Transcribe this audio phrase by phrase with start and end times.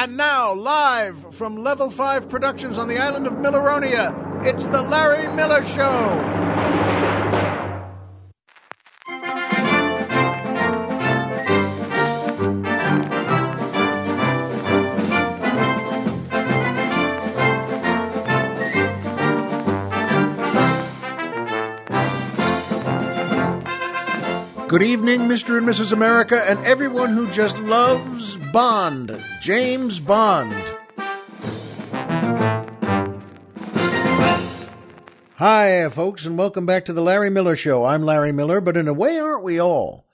[0.00, 5.28] And now, live from Level 5 Productions on the island of Milleronia, it's The Larry
[5.36, 6.49] Miller Show.
[24.70, 25.58] Good evening, Mr.
[25.58, 25.90] and Mrs.
[25.90, 30.54] America, and everyone who just loves Bond, James Bond.
[35.34, 37.84] Hi, folks, and welcome back to the Larry Miller Show.
[37.84, 40.06] I'm Larry Miller, but in a way, aren't we all?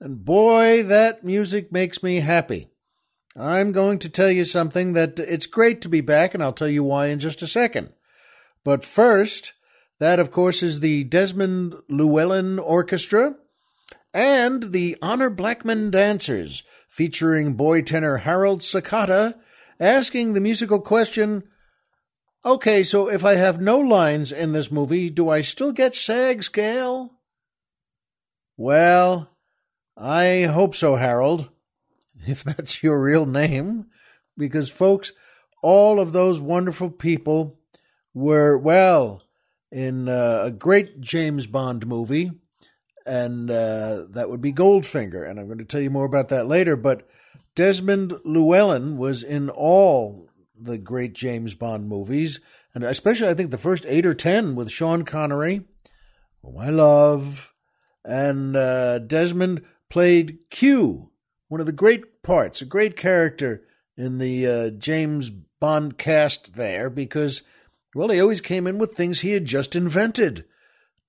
[0.00, 2.68] And boy, that music makes me happy.
[3.36, 6.66] I'm going to tell you something that it's great to be back, and I'll tell
[6.66, 7.90] you why in just a second.
[8.64, 9.52] But first,
[10.00, 13.36] that, of course, is the Desmond Llewellyn Orchestra
[14.12, 19.34] and the Honor Blackman Dancers, featuring boy tenor Harold Sakata,
[19.78, 21.44] asking the musical question
[22.42, 26.42] Okay, so if I have no lines in this movie, do I still get SAG
[26.42, 27.12] scale?
[28.56, 29.30] Well,
[29.94, 31.50] I hope so, Harold,
[32.26, 33.86] if that's your real name,
[34.38, 35.12] because, folks,
[35.62, 37.58] all of those wonderful people
[38.14, 39.22] were, well,
[39.70, 42.30] in uh, a great James Bond movie
[43.06, 45.28] and uh, that would be Goldfinger.
[45.28, 46.76] And I'm going to tell you more about that later.
[46.76, 47.08] But
[47.54, 52.40] Desmond Llewellyn was in all the great James Bond movies,
[52.74, 55.62] and especially I think the first eight or ten with Sean Connery,
[56.58, 57.52] I love,
[58.04, 61.10] and uh, Desmond played Q,
[61.48, 63.62] one of the great parts, a great character
[63.96, 67.42] in the uh, James Bond cast there, because
[67.94, 70.44] well, he always came in with things he had just invented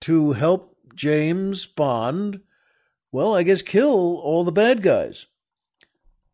[0.02, 2.42] to help James Bond,
[3.12, 5.28] well, I guess kill all the bad guys.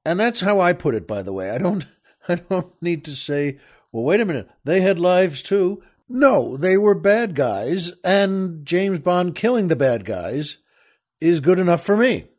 [0.06, 1.50] And that's how I put it, by the way.
[1.50, 1.86] I don't
[2.30, 3.60] I don't need to say,
[3.92, 5.84] well, wait a minute, they had lives too.
[6.10, 10.60] No, they were bad guys, and James Bond killing the bad guys
[11.20, 12.30] is good enough for me.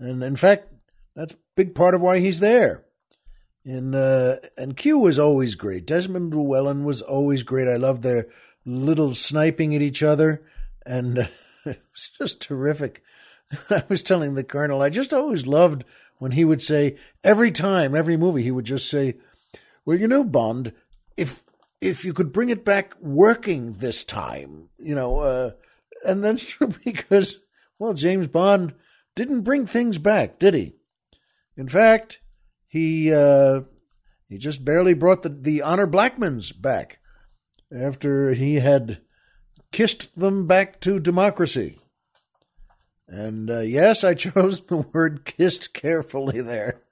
[0.00, 0.72] And in fact,
[1.14, 2.84] that's a big part of why he's there.
[3.64, 5.86] And uh, and Q was always great.
[5.86, 7.68] Desmond Llewellyn was always great.
[7.68, 8.26] I love their
[8.64, 10.42] little sniping at each other
[10.88, 11.26] and uh,
[11.66, 13.02] it was just terrific.
[13.70, 15.84] I was telling the colonel, I just always loved
[16.18, 19.16] when he would say every time, every movie, he would just say,
[19.84, 20.72] "Well, you know, Bond,
[21.16, 21.44] if
[21.80, 25.50] if you could bring it back working this time, you know," uh,
[26.04, 27.36] and that's true because
[27.78, 28.74] well, James Bond
[29.14, 30.74] didn't bring things back, did he?
[31.56, 32.18] In fact,
[32.66, 33.60] he uh,
[34.28, 36.98] he just barely brought the the honor Blackmans back
[37.72, 39.00] after he had
[39.72, 41.78] kissed them back to democracy.
[43.06, 46.82] And uh, yes, I chose the word kissed carefully there.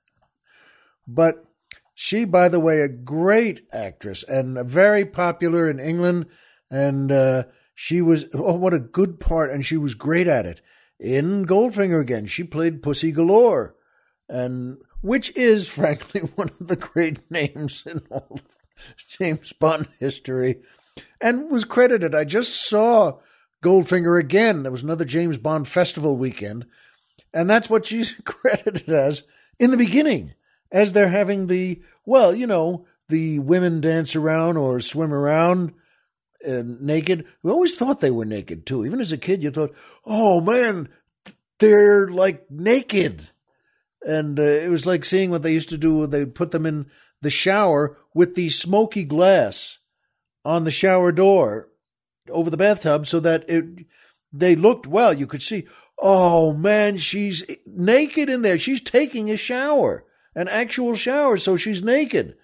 [1.06, 1.44] But
[1.94, 6.26] she, by the way, a great actress and very popular in England.
[6.70, 7.44] And uh,
[7.74, 9.50] she was, oh, what a good part.
[9.50, 10.60] And she was great at it.
[10.98, 13.76] In Goldfinger again, she played Pussy Galore.
[14.28, 18.40] And which is, frankly, one of the great names in all
[19.18, 20.60] James Bond history
[21.20, 22.14] and was credited.
[22.14, 23.18] I just saw
[23.62, 24.62] Goldfinger again.
[24.62, 26.66] There was another James Bond festival weekend,
[27.32, 29.24] and that's what she's credited as
[29.58, 30.34] in the beginning,
[30.70, 35.72] as they're having the well, you know, the women dance around or swim around
[36.46, 37.24] uh, naked.
[37.42, 38.84] We always thought they were naked too.
[38.84, 39.74] Even as a kid, you thought,
[40.04, 40.88] "Oh man,
[41.58, 43.28] they're like naked,"
[44.06, 46.06] and uh, it was like seeing what they used to do.
[46.06, 46.86] They'd put them in
[47.22, 49.78] the shower with the smoky glass
[50.46, 51.68] on the shower door
[52.30, 53.84] over the bathtub so that it
[54.32, 55.12] they looked well.
[55.12, 55.66] You could see,
[55.98, 58.58] oh man, she's naked in there.
[58.58, 62.36] She's taking a shower, an actual shower, so she's naked.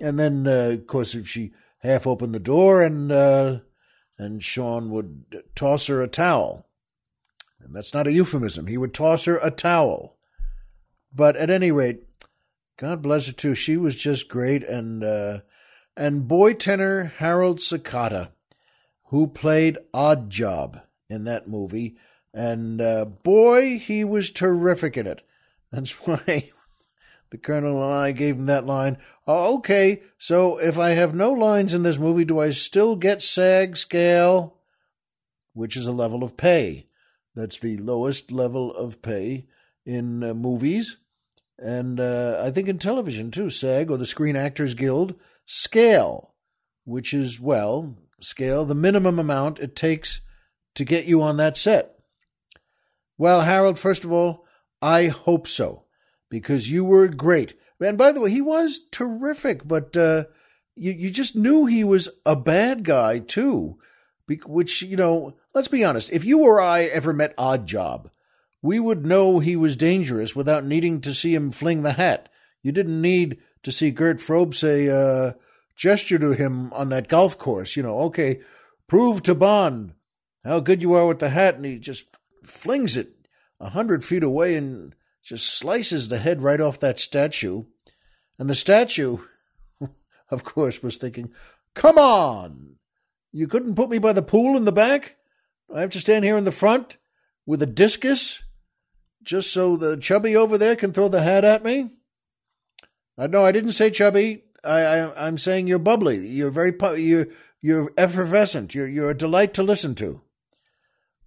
[0.00, 3.58] And then, uh, of course, if she half opened the door and uh,
[4.18, 5.24] and Sean would
[5.54, 6.66] toss her a towel,
[7.60, 8.68] and that's not a euphemism.
[8.68, 10.16] He would toss her a towel.
[11.12, 12.02] But at any rate,
[12.78, 13.54] God bless her too.
[13.54, 15.40] She was just great, and uh,
[15.96, 18.30] and boy tenor Harold Sakata,
[19.06, 21.96] who played Oddjob in that movie.
[22.32, 25.22] And uh, boy, he was terrific in it.
[25.72, 26.50] That's why
[27.30, 28.98] the colonel and I gave him that line.
[29.26, 33.22] Oh, okay, so if I have no lines in this movie, do I still get
[33.22, 34.58] SAG scale?
[35.52, 36.86] Which is a level of pay.
[37.34, 39.46] That's the lowest level of pay
[39.84, 40.98] in uh, movies.
[41.58, 45.14] And uh, I think in television too, SAG or the Screen Actors Guild
[45.46, 46.34] scale,
[46.84, 50.20] which is, well, scale, the minimum amount it takes
[50.74, 51.94] to get you on that set.
[53.16, 54.44] Well, Harold, first of all,
[54.82, 55.84] I hope so,
[56.28, 57.54] because you were great.
[57.80, 60.24] And by the way, he was terrific, but uh,
[60.74, 63.78] you you just knew he was a bad guy too.
[64.26, 66.10] Be- Which you know, let's be honest.
[66.10, 68.10] If you or I ever met Oddjob,
[68.62, 72.28] we would know he was dangerous without needing to see him fling the hat.
[72.62, 75.32] You didn't need to see Gert Frobe say, uh,
[75.74, 77.76] gesture to him on that golf course.
[77.76, 78.40] You know, okay,
[78.86, 79.94] prove to Bond
[80.44, 82.06] how good you are with the hat, and he just
[82.44, 83.08] flings it
[83.58, 87.64] a hundred feet away and just slices the head right off that statue.
[88.38, 89.18] And the statue,
[90.30, 91.32] of course, was thinking,
[91.74, 92.76] Come on!
[93.32, 95.16] You couldn't put me by the pool in the back?
[95.74, 96.98] I have to stand here in the front
[97.46, 98.42] with a discus
[99.24, 101.90] just so the chubby over there can throw the hat at me?
[103.16, 104.44] I no, I didn't say chubby.
[104.62, 106.26] I, I am saying you're bubbly.
[106.26, 107.28] You're very you're
[107.60, 108.74] you're effervescent.
[108.74, 110.22] You're you're a delight to listen to.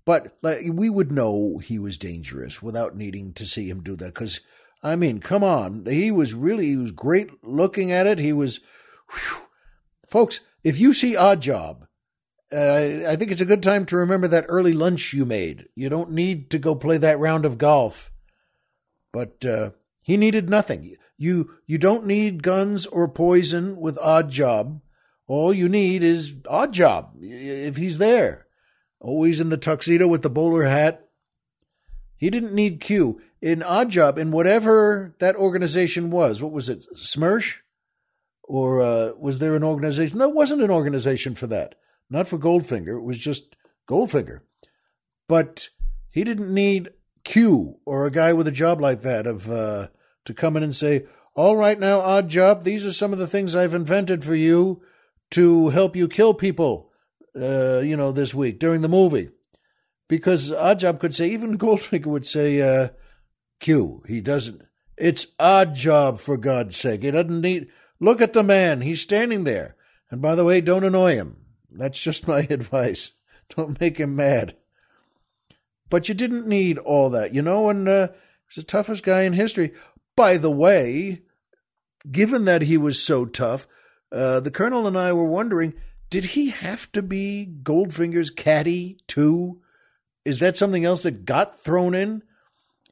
[0.05, 4.13] But like we would know he was dangerous without needing to see him do that.
[4.13, 4.41] Because
[4.83, 8.19] I mean, come on, he was really he was great looking at it.
[8.19, 8.59] He was,
[9.11, 9.47] whew.
[10.07, 10.39] folks.
[10.63, 11.87] If you see Oddjob,
[12.51, 15.65] uh, I think it's a good time to remember that early lunch you made.
[15.75, 18.11] You don't need to go play that round of golf.
[19.13, 20.95] But uh, he needed nothing.
[21.17, 24.81] You you don't need guns or poison with Oddjob.
[25.27, 28.47] All you need is Oddjob if he's there
[28.99, 31.07] always in the tuxedo with the bowler hat.
[32.15, 33.21] He didn't need Q.
[33.41, 37.57] In Oddjob, in whatever that organization was, what was it, Smersh?
[38.43, 40.17] Or uh, was there an organization?
[40.17, 41.75] No, wasn't an organization for that.
[42.09, 42.97] Not for Goldfinger.
[42.97, 43.55] It was just
[43.87, 44.39] Goldfinger.
[45.27, 45.69] But
[46.09, 46.89] he didn't need
[47.23, 49.89] Q or a guy with a job like that of uh,
[50.27, 53.55] to come in and say, "All right, now, Oddjob, these are some of the things
[53.55, 54.81] I've invented for you
[55.31, 56.87] to help you kill people."
[57.39, 59.29] uh, you know, this week during the movie.
[60.07, 62.89] Because Oddjob could say, even Goldfinger would say, uh,
[63.59, 64.63] Q, he doesn't.
[64.97, 67.03] It's Oddjob, for God's sake.
[67.03, 67.67] He doesn't need.
[67.99, 68.81] Look at the man.
[68.81, 69.75] He's standing there.
[70.09, 71.37] And by the way, don't annoy him.
[71.71, 73.11] That's just my advice.
[73.55, 74.55] Don't make him mad.
[75.89, 78.09] But you didn't need all that, you know, and uh,
[78.49, 79.71] he's the toughest guy in history.
[80.17, 81.21] By the way,
[82.11, 83.67] given that he was so tough,
[84.11, 85.75] uh, the colonel and I were wondering
[86.09, 89.61] did he have to be Goldfinger's caddy too?
[90.25, 92.23] Is that something else that got thrown in?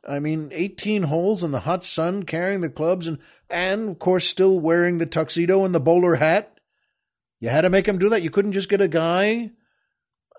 [0.07, 3.17] I mean, 18 holes in the hot sun, carrying the clubs, and,
[3.49, 6.59] and of course, still wearing the tuxedo and the bowler hat.
[7.39, 8.21] You had to make him do that.
[8.21, 9.51] You couldn't just get a guy.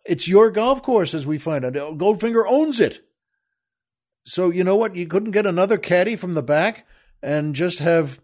[0.04, 1.72] It's your golf course, as we find out.
[1.72, 3.05] Goldfinger owns it.
[4.26, 4.96] So, you know what?
[4.96, 6.84] You couldn't get another caddy from the back
[7.23, 8.20] and just have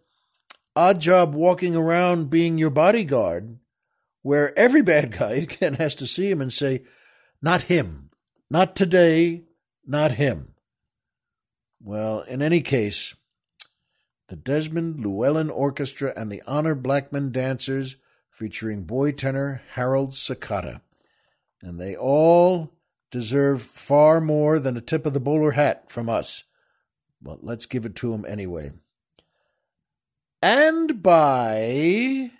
[0.76, 3.58] Oddjob walking around being your bodyguard
[4.22, 6.82] where every bad guy again has to see him and say,
[7.40, 8.10] Not him,
[8.50, 9.44] not today,
[9.86, 10.54] not him.
[11.80, 13.14] Well, in any case,
[14.28, 17.96] the Desmond Llewellyn Orchestra and the Honor Blackman Dancers
[18.30, 20.80] featuring boy tenor Harold Sakata.
[21.60, 22.72] And they all
[23.12, 26.42] deserve far more than a tip of the bowler hat from us.
[27.20, 28.72] But let's give it to them anyway.
[30.42, 32.32] And by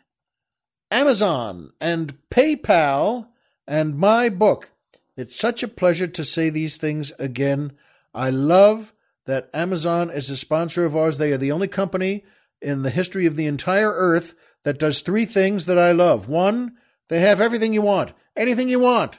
[0.90, 3.28] Amazon and PayPal
[3.68, 4.70] and my book.
[5.16, 7.72] It's such a pleasure to say these things again.
[8.12, 8.92] I love
[9.26, 11.18] that Amazon is a sponsor of ours.
[11.18, 12.24] They are the only company
[12.60, 16.28] in the history of the entire earth that does three things that I love.
[16.28, 16.76] One,
[17.08, 19.18] they have everything you want, anything you want.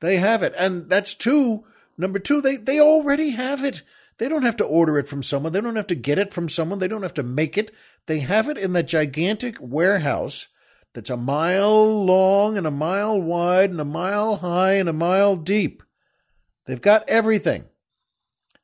[0.00, 0.54] They have it.
[0.56, 1.64] And that's two.
[1.96, 3.82] Number two, they, they already have it.
[4.18, 5.52] They don't have to order it from someone.
[5.52, 6.78] They don't have to get it from someone.
[6.78, 7.72] They don't have to make it.
[8.06, 10.48] They have it in that gigantic warehouse
[10.94, 15.36] that's a mile long and a mile wide and a mile high and a mile
[15.36, 15.82] deep.
[16.66, 17.66] They've got everything.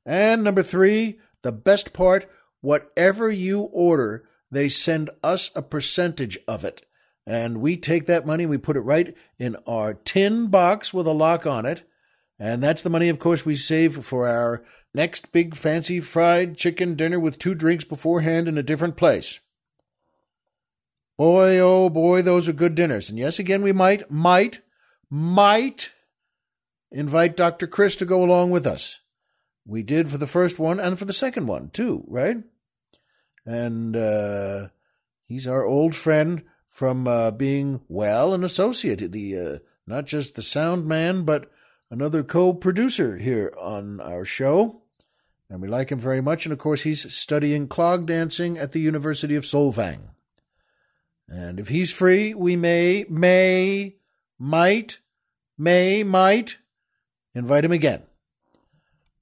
[0.04, 2.28] And number three, the best part
[2.60, 6.84] whatever you order, they send us a percentage of it.
[7.26, 11.06] And we take that money and we put it right in our tin box with
[11.06, 11.88] a lock on it.
[12.38, 14.62] And that's the money, of course, we save for our
[14.92, 19.40] next big fancy fried chicken dinner with two drinks beforehand in a different place.
[21.16, 23.08] Boy, oh boy, those are good dinners.
[23.08, 24.60] And yes, again, we might, might,
[25.08, 25.92] might
[26.90, 27.66] invite Dr.
[27.66, 29.00] Chris to go along with us.
[29.64, 32.38] We did for the first one and for the second one, too, right?
[33.46, 34.68] And uh,
[35.24, 36.42] he's our old friend
[36.74, 41.48] from uh, being, well, an associate, the uh, not just the sound man, but
[41.88, 44.82] another co producer here on our show.
[45.48, 46.44] And we like him very much.
[46.44, 50.00] And of course, he's studying clog dancing at the University of Solvang.
[51.28, 53.94] And if he's free, we may, may,
[54.36, 54.98] might,
[55.56, 56.58] may, might
[57.36, 58.02] invite him again.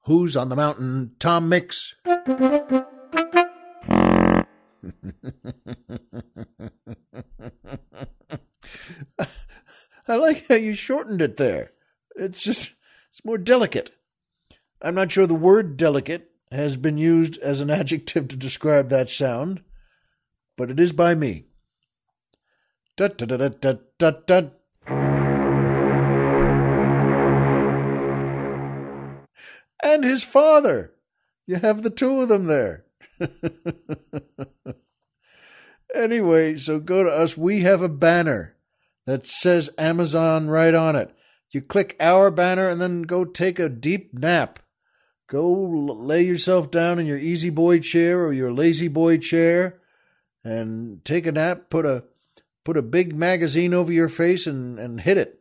[0.03, 1.15] Who's on the mountain?
[1.19, 1.96] Tom Mix.
[10.08, 11.72] I like how you shortened it there.
[12.15, 12.72] It's just,
[13.12, 13.91] it's more delicate.
[14.81, 19.09] I'm not sure the word delicate has been used as an adjective to describe that
[19.09, 19.62] sound,
[20.57, 21.45] but it is by me.
[29.81, 30.93] And his father.
[31.48, 32.86] You have the two of them there.
[35.95, 37.36] anyway, so go to us.
[37.38, 38.55] We have a banner
[39.07, 41.15] that says Amazon right on it.
[41.51, 44.59] You click our banner and then go take a deep nap.
[45.29, 49.79] Go lay yourself down in your easy boy chair or your lazy boy chair
[50.43, 51.69] and take a nap.
[51.69, 52.05] Put a
[52.65, 55.39] put a big magazine over your face and, and hit it.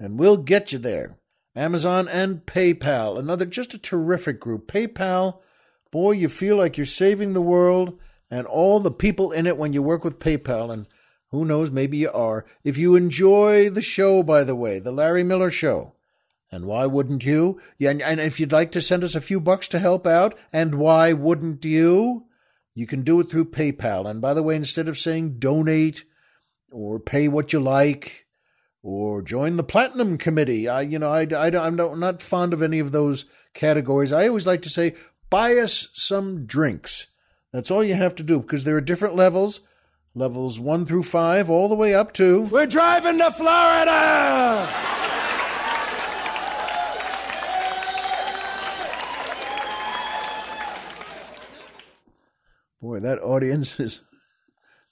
[0.00, 1.16] And we'll get you there.
[1.54, 4.66] Amazon and PayPal, another just a terrific group.
[4.66, 5.38] PayPal,
[5.92, 7.96] boy, you feel like you're saving the world
[8.28, 10.72] and all the people in it when you work with PayPal.
[10.72, 10.88] And
[11.30, 12.44] who knows, maybe you are.
[12.64, 15.93] If you enjoy the show, by the way, the Larry Miller Show,
[16.50, 17.60] and why wouldn't you?
[17.80, 20.76] And, and if you'd like to send us a few bucks to help out, and
[20.76, 22.26] why wouldn't you?
[22.74, 24.08] You can do it through PayPal.
[24.08, 26.04] And by the way, instead of saying donate
[26.72, 28.26] or pay what you like
[28.82, 32.78] or join the Platinum Committee, I, you know, I, I, I'm not fond of any
[32.78, 33.24] of those
[33.54, 34.12] categories.
[34.12, 34.94] I always like to say,
[35.30, 37.06] buy us some drinks.
[37.52, 39.60] That's all you have to do because there are different levels
[40.14, 42.42] levels 1 through 5, all the way up to.
[42.42, 45.03] We're driving to Florida!
[52.84, 54.02] Boy, that audience is,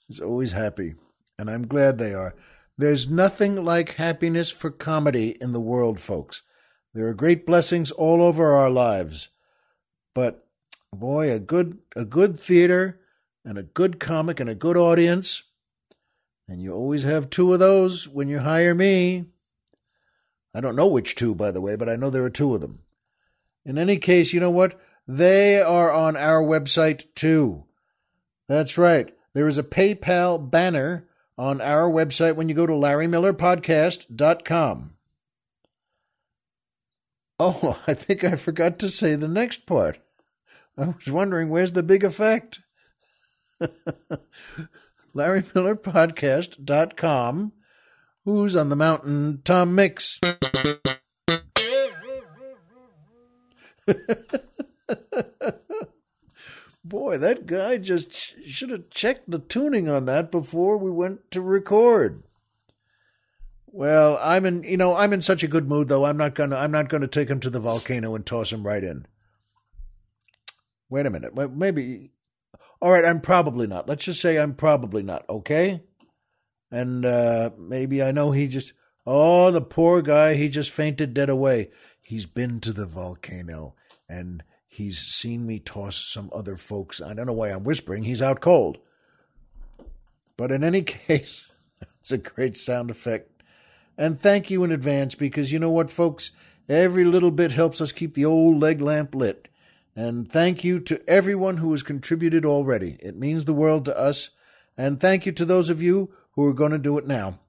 [0.09, 0.95] is always happy,
[1.37, 2.33] and I'm glad they are.
[2.75, 6.41] There's nothing like happiness for comedy in the world, folks.
[6.95, 9.29] There are great blessings all over our lives.
[10.15, 10.47] But
[10.91, 12.99] boy, a good a good theater
[13.45, 15.43] and a good comic and a good audience.
[16.47, 19.25] And you always have two of those when you hire me.
[20.51, 22.61] I don't know which two, by the way, but I know there are two of
[22.61, 22.79] them.
[23.63, 24.81] In any case, you know what?
[25.07, 27.65] They are on our website too.
[28.47, 29.11] That's right.
[29.33, 31.07] There is a PayPal banner
[31.37, 34.89] on our website when you go to LarryMillerPodcast.com.
[37.39, 39.99] Oh, I think I forgot to say the next part.
[40.77, 42.61] I was wondering where's the big effect?
[45.15, 47.53] LarryMillerPodcast.com.
[48.25, 49.41] Who's on the mountain?
[49.43, 50.19] Tom Mix.
[56.83, 58.11] Boy, that guy just
[58.45, 62.23] should have checked the tuning on that before we went to record.
[63.67, 66.05] Well, I'm in, you know, I'm in such a good mood though.
[66.05, 68.83] I'm not gonna, I'm not gonna take him to the volcano and toss him right
[68.83, 69.07] in.
[70.89, 71.33] Wait a minute.
[71.55, 72.11] Maybe
[72.83, 73.87] all right, I'm probably not.
[73.87, 75.83] Let's just say I'm probably not, okay?
[76.69, 78.73] And uh, maybe I know he just,
[79.07, 81.69] oh, the poor guy, he just fainted dead away.
[82.01, 83.75] He's been to the volcano
[84.09, 87.01] and he's seen me toss some other folks.
[87.01, 88.03] I don't know why I'm whispering.
[88.03, 88.79] He's out cold.
[90.35, 91.47] But in any case,
[92.01, 93.43] it's a great sound effect.
[93.97, 96.31] And thank you in advance because you know what, folks?
[96.67, 99.47] Every little bit helps us keep the old leg lamp lit.
[99.95, 102.97] And thank you to everyone who has contributed already.
[102.99, 104.31] It means the world to us.
[104.75, 107.39] And thank you to those of you who are going to do it now.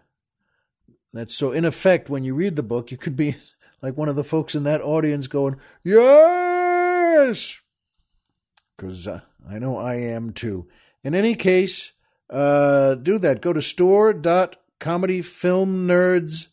[1.13, 1.53] that's so.
[1.53, 3.37] In effect, when you read the book, you could be
[3.83, 7.61] like one of the folks in that audience going, "Yes,"
[8.77, 10.69] because uh, I know I am too.
[11.03, 11.93] In any case,
[12.29, 13.41] uh, do that.
[13.41, 16.51] Go to store.comedyfilmnerds.com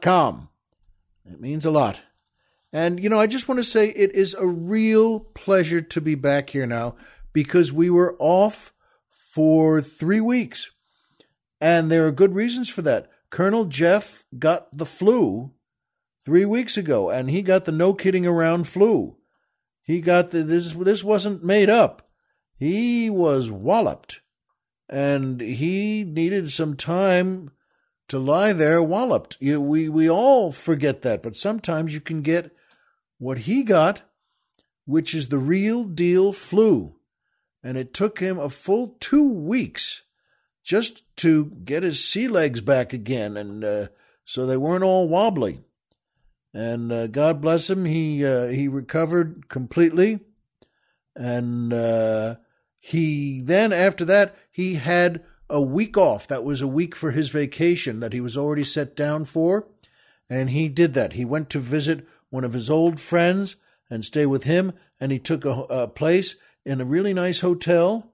[0.00, 0.48] com.
[1.24, 2.00] It means a lot.
[2.72, 6.14] And, you know, I just want to say it is a real pleasure to be
[6.14, 6.96] back here now
[7.32, 8.72] because we were off
[9.10, 10.70] for three weeks.
[11.60, 13.08] And there are good reasons for that.
[13.32, 15.52] Colonel Jeff got the flu
[16.22, 19.16] three weeks ago, and he got the no kidding around flu.
[19.82, 22.10] He got the this this wasn't made up.
[22.58, 24.20] He was walloped.
[24.86, 27.50] And he needed some time
[28.08, 29.38] to lie there walloped.
[29.40, 32.54] You, we we all forget that, but sometimes you can get
[33.18, 34.02] what he got,
[34.84, 36.96] which is the real deal flu.
[37.62, 40.02] And it took him a full two weeks
[40.62, 43.88] just to get his sea legs back again, and uh,
[44.24, 45.60] so they weren't all wobbly.
[46.54, 50.20] And uh, God bless him, he uh, he recovered completely,
[51.16, 52.36] and uh,
[52.78, 56.28] he then after that he had a week off.
[56.28, 59.66] That was a week for his vacation that he was already set down for,
[60.28, 61.14] and he did that.
[61.14, 63.56] He went to visit one of his old friends
[63.90, 68.11] and stay with him, and he took a, a place in a really nice hotel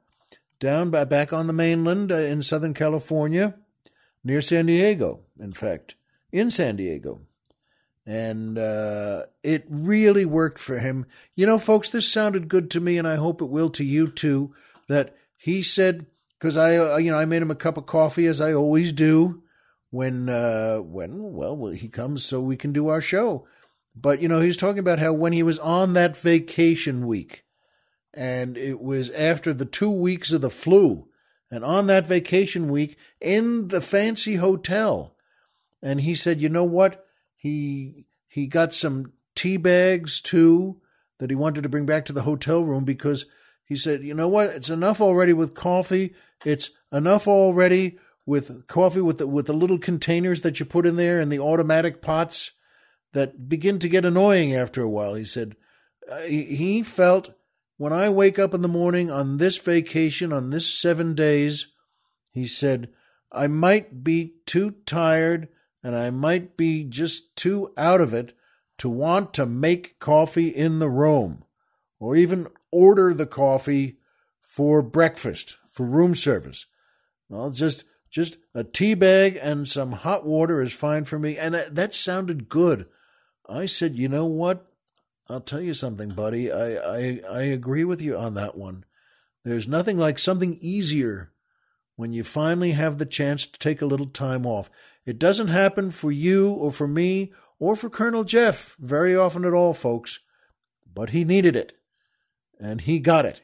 [0.61, 3.55] down by, back on the mainland uh, in Southern California,
[4.25, 5.95] near San Diego, in fact,
[6.33, 7.23] in San Diego.
[8.07, 11.07] And uh, it really worked for him.
[11.35, 14.09] You know, folks, this sounded good to me, and I hope it will to you
[14.11, 14.55] too.
[14.88, 16.07] That he said,
[16.38, 18.93] because I, uh, you know, I made him a cup of coffee as I always
[18.93, 19.43] do
[19.91, 23.47] when, uh, when, well, he comes so we can do our show.
[24.00, 27.45] But you know, he's talking about how when he was on that vacation week,
[28.18, 31.06] and it was after the two weeks of the flu.
[31.52, 35.14] And on that vacation week in the fancy hotel.
[35.80, 37.06] And he said, you know what?
[37.37, 40.80] He he got some tea bags too
[41.20, 43.25] that he wanted to bring back to the hotel room because
[43.64, 44.50] he said, you know what?
[44.50, 46.12] It's enough already with coffee.
[46.44, 50.96] It's enough already with coffee with the, with the little containers that you put in
[50.96, 52.50] there and the automatic pots
[53.12, 55.14] that begin to get annoying after a while.
[55.14, 55.54] He said
[56.10, 57.38] uh, he felt
[57.78, 61.68] when I wake up in the morning on this vacation, on this seven days,
[62.30, 62.90] he said,
[63.32, 65.49] I might be too tired
[65.82, 68.37] and I might be just too out of it
[68.78, 71.44] to want to make coffee in the room
[72.00, 73.98] or even order the coffee
[74.42, 76.66] for breakfast, for room service.
[77.29, 81.37] Well, just just a tea bag and some hot water is fine for me.
[81.37, 82.87] And uh, that sounded good.
[83.48, 84.67] I said, you know what?
[85.31, 86.51] I'll tell you something, buddy.
[86.51, 88.85] I, I, I agree with you on that one.
[89.45, 91.33] There's nothing like something easier
[91.97, 94.71] when you finally have the chance to take a little time off.
[95.05, 99.53] It doesn't happen for you or for me or for Colonel Jeff very often at
[99.53, 100.21] all, folks,
[100.93, 101.73] but he needed it
[102.59, 103.43] and he got it.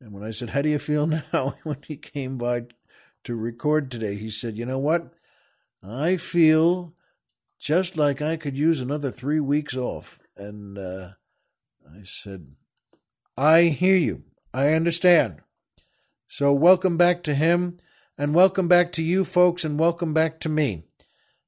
[0.00, 1.54] And when I said, How do you feel now?
[1.62, 2.64] when he came by
[3.24, 5.12] to record today, he said, You know what?
[5.82, 6.94] I feel
[7.58, 10.18] just like I could use another three weeks off.
[10.36, 11.10] And uh,
[11.88, 12.54] I said,
[13.36, 14.24] I hear you.
[14.52, 15.40] I understand.
[16.28, 17.78] So, welcome back to him,
[18.18, 20.84] and welcome back to you folks, and welcome back to me.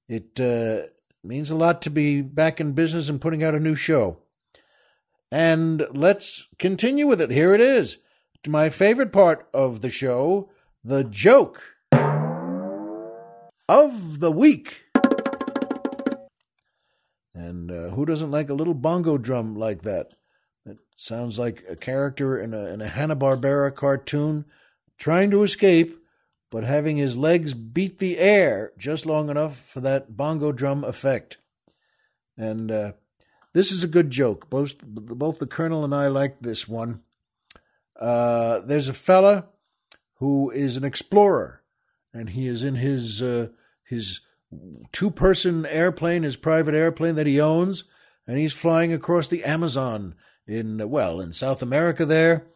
[0.09, 0.89] It uh,
[1.25, 4.19] means a lot to be back in business and putting out a new show.
[5.33, 7.31] And let's continue with it.
[7.31, 7.99] Here it is.
[8.45, 10.51] To my favorite part of the show,
[10.85, 11.61] the joke
[13.69, 14.83] of the week.
[17.37, 20.15] And uh, who doesn't like a little bongo drum like that?
[20.65, 24.47] That sounds like a character in a, in a Hanna-Barbera cartoon
[24.97, 26.03] trying to escape,
[26.51, 31.37] but having his legs beat the air just long enough for that bongo drum effect.
[32.39, 32.93] And uh,
[33.53, 34.49] this is a good joke.
[34.49, 37.03] Both, both the Colonel and I liked this one.
[38.01, 39.49] Uh, there's a fella
[40.21, 41.63] who is an explorer,
[42.15, 43.49] and he is in his uh,
[43.85, 44.21] his
[44.93, 47.85] two person airplane, his private airplane that he owns,
[48.27, 50.15] and he's flying across the Amazon
[50.47, 52.47] in, well, in South America there.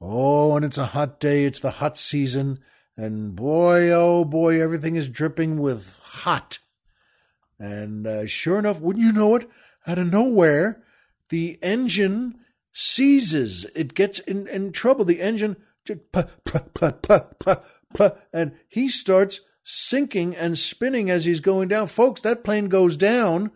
[0.00, 2.60] Oh, and it's a hot day, it's the hot season,
[2.96, 6.58] and boy, oh boy, everything is dripping with hot.
[7.58, 9.48] And uh, sure enough, wouldn't you know it,
[9.86, 10.82] out of nowhere,
[11.28, 12.38] the engine
[12.72, 13.66] seizes.
[13.74, 15.04] It gets in, in trouble.
[15.04, 15.56] The engine,
[18.32, 19.40] and he starts
[19.70, 21.86] sinking and spinning as he's going down.
[21.86, 23.50] Folks, that plane goes down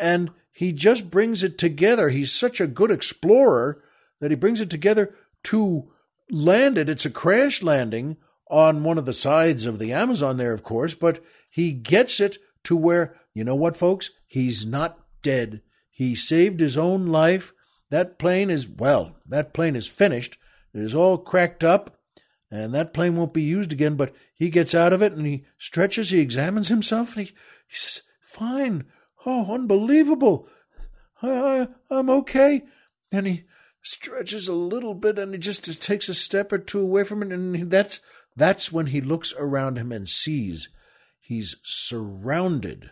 [0.00, 2.08] and he just brings it together.
[2.08, 3.84] He's such a good explorer
[4.18, 5.92] that he brings it together to
[6.30, 6.88] land it.
[6.88, 8.16] It's a crash landing
[8.50, 12.38] on one of the sides of the Amazon there, of course, but he gets it
[12.64, 14.08] to where, you know what, folks?
[14.26, 15.60] He's not dead.
[15.90, 17.52] He saved his own life.
[17.90, 20.38] That plane is, well, that plane is finished.
[20.72, 21.98] It is all cracked up
[22.52, 23.96] and that plane won't be used again.
[23.96, 27.34] But he gets out of it and he stretches, he examines himself, and he,
[27.68, 28.86] he says, Fine.
[29.24, 30.48] Oh, unbelievable.
[31.22, 32.62] I, I, I'm okay.
[33.12, 33.44] And he
[33.82, 37.30] stretches a little bit and he just takes a step or two away from it.
[37.30, 38.00] And that's,
[38.34, 40.68] that's when he looks around him and sees
[41.20, 42.90] he's surrounded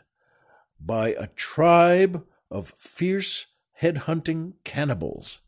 [0.79, 5.41] by a tribe of fierce head-hunting cannibals.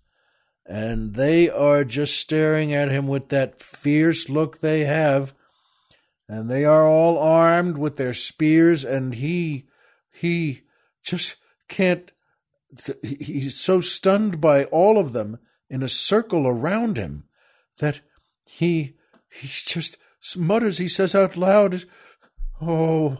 [0.66, 5.32] And they are just staring at him with that fierce look they have.
[6.32, 9.66] And they are all armed with their spears, and he,
[10.10, 10.62] he
[11.04, 11.36] just
[11.68, 12.10] can't,
[13.02, 15.36] he's so stunned by all of them
[15.68, 17.24] in a circle around him
[17.80, 18.00] that
[18.46, 18.94] he,
[19.28, 19.98] he just
[20.34, 21.84] mutters, he says out loud,
[22.62, 23.18] Oh,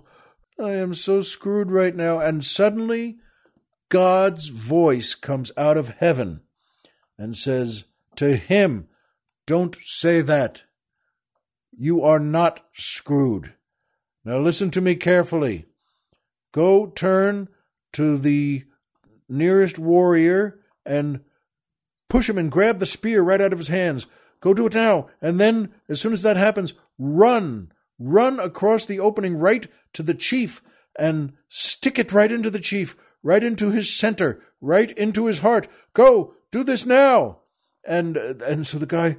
[0.58, 2.18] I am so screwed right now.
[2.18, 3.18] And suddenly,
[3.90, 6.44] God's voice comes out of heaven
[7.18, 7.84] and says
[8.16, 8.88] to him,
[9.46, 10.62] Don't say that.
[11.76, 13.54] You are not screwed.
[14.24, 15.66] Now listen to me carefully.
[16.52, 17.48] Go turn
[17.94, 18.64] to the
[19.28, 21.20] nearest warrior and
[22.08, 24.06] push him and grab the spear right out of his hands.
[24.40, 25.08] Go do it now.
[25.20, 27.72] And then, as soon as that happens, run.
[27.98, 30.60] Run across the opening right to the chief
[30.98, 35.68] and stick it right into the chief right into his center, right into his heart.
[35.94, 37.40] Go, do this now.
[37.86, 39.16] And and so the guy,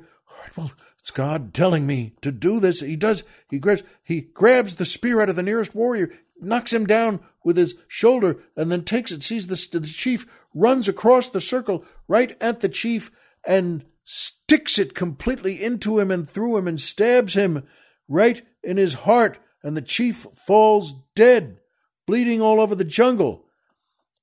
[0.56, 2.79] well, it's God telling me to do this.
[2.79, 3.23] He does.
[3.49, 3.84] He grabs.
[4.03, 8.38] He grabs the spear out of the nearest warrior, knocks him down with his shoulder,
[8.56, 9.23] and then takes it.
[9.23, 13.12] Sees the the chief runs across the circle right at the chief
[13.45, 17.63] and sticks it completely into him and through him and stabs him
[18.08, 19.39] right in his heart.
[19.62, 21.58] And the chief falls dead,
[22.06, 23.45] bleeding all over the jungle.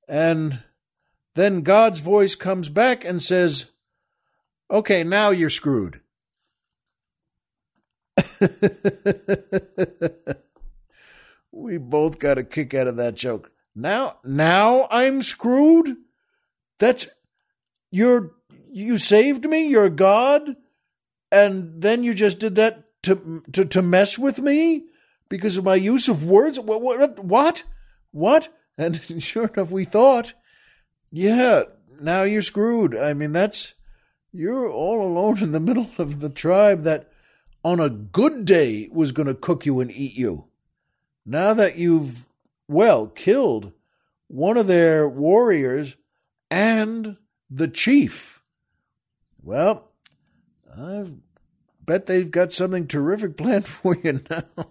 [0.07, 0.63] And
[1.35, 3.65] then God's voice comes back and says,
[4.69, 6.01] Okay, now you're screwed.
[11.51, 13.51] we both got a kick out of that joke.
[13.75, 15.95] Now, now I'm screwed?
[16.79, 17.07] That's
[17.91, 18.31] you're
[18.71, 20.55] you saved me, you're God,
[21.31, 24.85] and then you just did that to to to mess with me
[25.29, 26.59] because of my use of words?
[26.59, 27.63] What what what?
[28.11, 28.49] What?
[28.77, 30.33] And sure enough, we thought,
[31.11, 31.63] yeah,
[31.99, 32.95] now you're screwed.
[32.95, 33.73] I mean, that's,
[34.31, 37.10] you're all alone in the middle of the tribe that
[37.63, 40.45] on a good day was going to cook you and eat you.
[41.25, 42.27] Now that you've,
[42.67, 43.71] well, killed
[44.27, 45.95] one of their warriors
[46.49, 47.17] and
[47.49, 48.41] the chief,
[49.43, 49.91] well,
[50.75, 51.05] I
[51.85, 54.67] bet they've got something terrific planned for you now.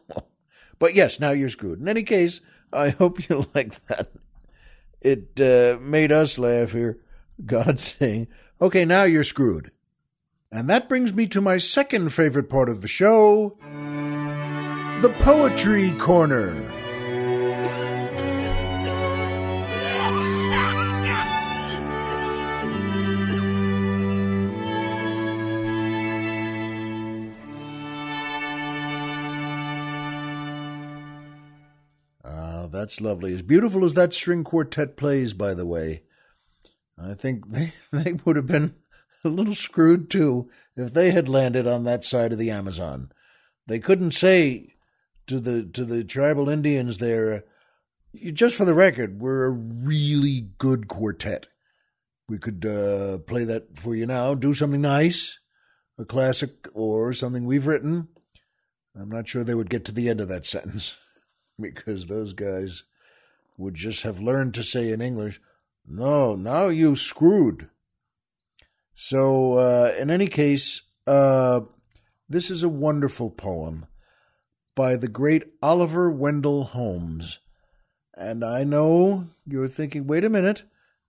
[0.79, 1.81] but yes, now you're screwed.
[1.81, 2.41] In any case,
[2.73, 4.11] I hope you like that.
[5.01, 6.99] It uh, made us laugh here.
[7.45, 8.29] God saying,
[8.61, 9.71] okay, now you're screwed.
[10.53, 13.57] And that brings me to my second favorite part of the show
[15.01, 16.55] the Poetry Corner.
[32.25, 33.33] Ah, that's lovely.
[33.33, 36.03] As beautiful as that string quartet plays, by the way,
[36.99, 38.75] I think they, they would have been
[39.25, 43.13] a little screwed too if they had landed on that side of the Amazon.
[43.67, 44.75] They couldn't say
[45.27, 47.45] to the to the tribal Indians there,
[48.33, 51.49] just for the record, we're a really good quartet.
[52.29, 54.35] We could uh, play that for you now.
[54.35, 55.39] Do something nice,
[55.99, 58.09] a classic or something we've written.
[58.99, 60.97] I'm not sure they would get to the end of that sentence.
[61.61, 62.85] because those guys
[63.57, 65.41] would just have learned to say in English,
[65.87, 67.69] no, now you screwed.
[69.03, 71.61] So, uh, in any case, uh,
[72.29, 73.87] this is a wonderful poem
[74.77, 77.39] by the great Oliver Wendell Holmes.
[78.15, 80.65] And I know you're thinking, wait a minute,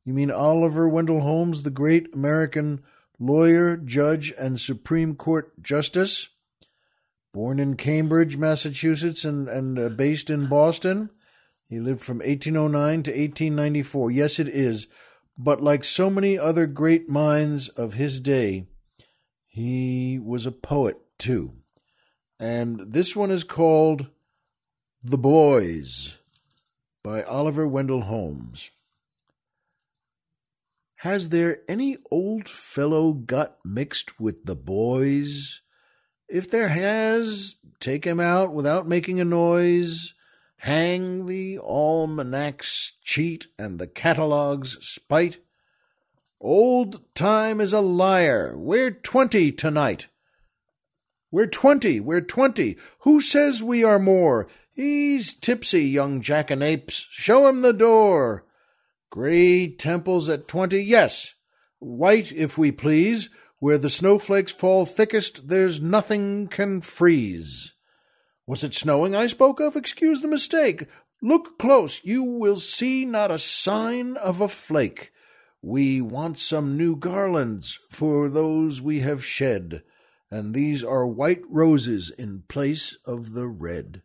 [0.05, 2.81] you mean Oliver Wendell Holmes, the great American
[3.19, 6.29] lawyer, judge, and Supreme Court justice?
[7.33, 11.09] Born in Cambridge, Massachusetts, and, and uh, based in Boston.
[11.67, 14.11] He lived from 1809 to 1894.
[14.11, 14.87] Yes, it is.
[15.43, 18.67] But like so many other great minds of his day,
[19.47, 21.55] he was a poet too.
[22.39, 24.05] And this one is called
[25.03, 26.19] The Boys
[27.03, 28.69] by Oliver Wendell Holmes.
[30.97, 35.61] Has there any old fellow got mixed with the boys?
[36.29, 40.13] If there has, take him out without making a noise.
[40.65, 45.39] Hang the almanac's cheat and the catalogue's spite.
[46.39, 48.55] Old time is a liar.
[48.55, 50.05] We're twenty tonight.
[51.31, 51.99] We're twenty.
[51.99, 52.77] We're twenty.
[52.99, 54.47] Who says we are more?
[54.71, 57.05] He's tipsy, young jackanapes.
[57.09, 58.45] Show him the door.
[59.09, 60.83] Grey temples at twenty.
[60.83, 61.33] Yes.
[61.79, 63.31] White, if we please.
[63.57, 67.73] Where the snowflakes fall thickest, there's nothing can freeze.
[68.47, 69.75] Was it snowing I spoke of?
[69.75, 70.87] Excuse the mistake.
[71.21, 75.11] Look close, you will see not a sign of a flake.
[75.61, 79.83] We want some new garlands for those we have shed,
[80.31, 84.01] and these are white roses in place of the red.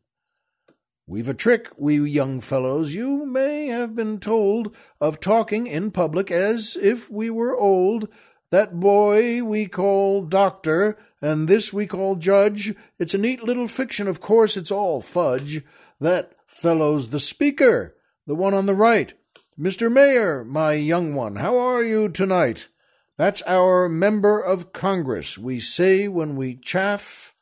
[1.06, 6.30] We've a trick, we young fellows, you may have been told, of talking in public
[6.30, 8.08] as if we were old.
[8.50, 12.74] That boy we call doctor, and this we call judge.
[12.98, 15.62] It's a neat little fiction, of course it's all fudge.
[16.00, 19.14] That fellow's the speaker, the one on the right.
[19.58, 19.90] Mr.
[19.90, 22.68] Mayor, my young one, how are you tonight?
[23.16, 27.34] That's our member of Congress, we say when we chaff.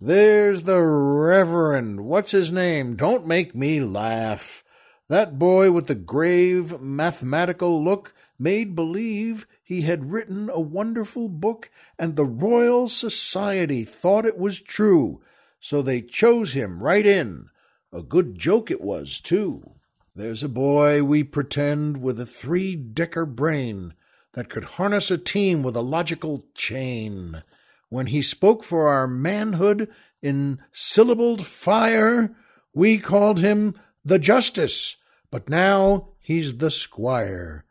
[0.00, 2.04] There's the Reverend.
[2.04, 2.96] What's his name?
[2.96, 4.64] Don't make me laugh.
[5.08, 11.72] That boy with the grave, mathematical look made believe he had written a wonderful book,
[11.98, 15.20] and the Royal Society thought it was true,
[15.58, 17.48] so they chose him right in.
[17.92, 19.72] A good joke it was, too.
[20.14, 23.94] There's a boy, we pretend, with a three decker brain
[24.34, 27.42] that could harness a team with a logical chain.
[27.88, 29.90] When he spoke for our manhood
[30.22, 32.36] in syllabled fire,
[32.72, 33.74] we called him
[34.04, 34.94] the Justice,
[35.32, 37.64] but now he's the Squire.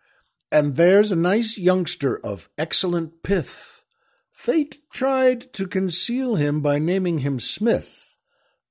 [0.55, 3.83] And there's a nice youngster of excellent pith.
[4.31, 8.05] Fate tried to conceal him by naming him Smith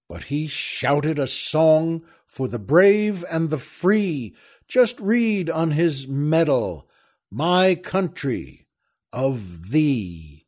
[0.08, 4.34] but he shouted a song for the brave and the free.
[4.68, 6.88] Just read on his medal,
[7.30, 8.66] My country
[9.12, 10.46] of thee.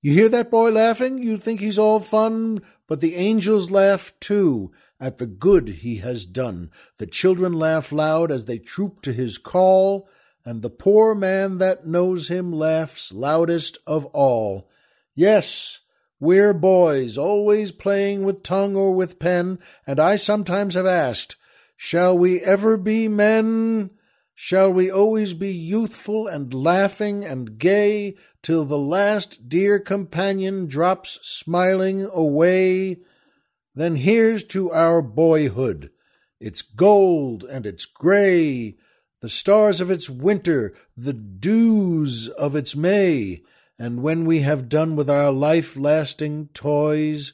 [0.00, 1.22] You hear that boy laughing?
[1.22, 6.26] You think he's all fun, but the angels laugh too at the good he has
[6.26, 6.70] done.
[6.98, 10.08] The children laugh loud as they troop to his call,
[10.44, 14.68] and the poor man that knows him laughs loudest of all.
[15.14, 15.80] Yes,
[16.18, 21.36] we're boys, always playing with tongue or with pen, and I sometimes have asked,
[21.76, 23.90] Shall we ever be men?
[24.34, 31.18] Shall we always be youthful and laughing and gay till the last dear companion drops
[31.22, 32.98] smiling away?
[33.74, 35.90] Then here's to our boyhood.
[36.40, 38.76] It's gold and it's gray,
[39.22, 43.42] the stars of its winter, the dews of its May
[43.78, 47.32] and when we have done with our life lasting toys,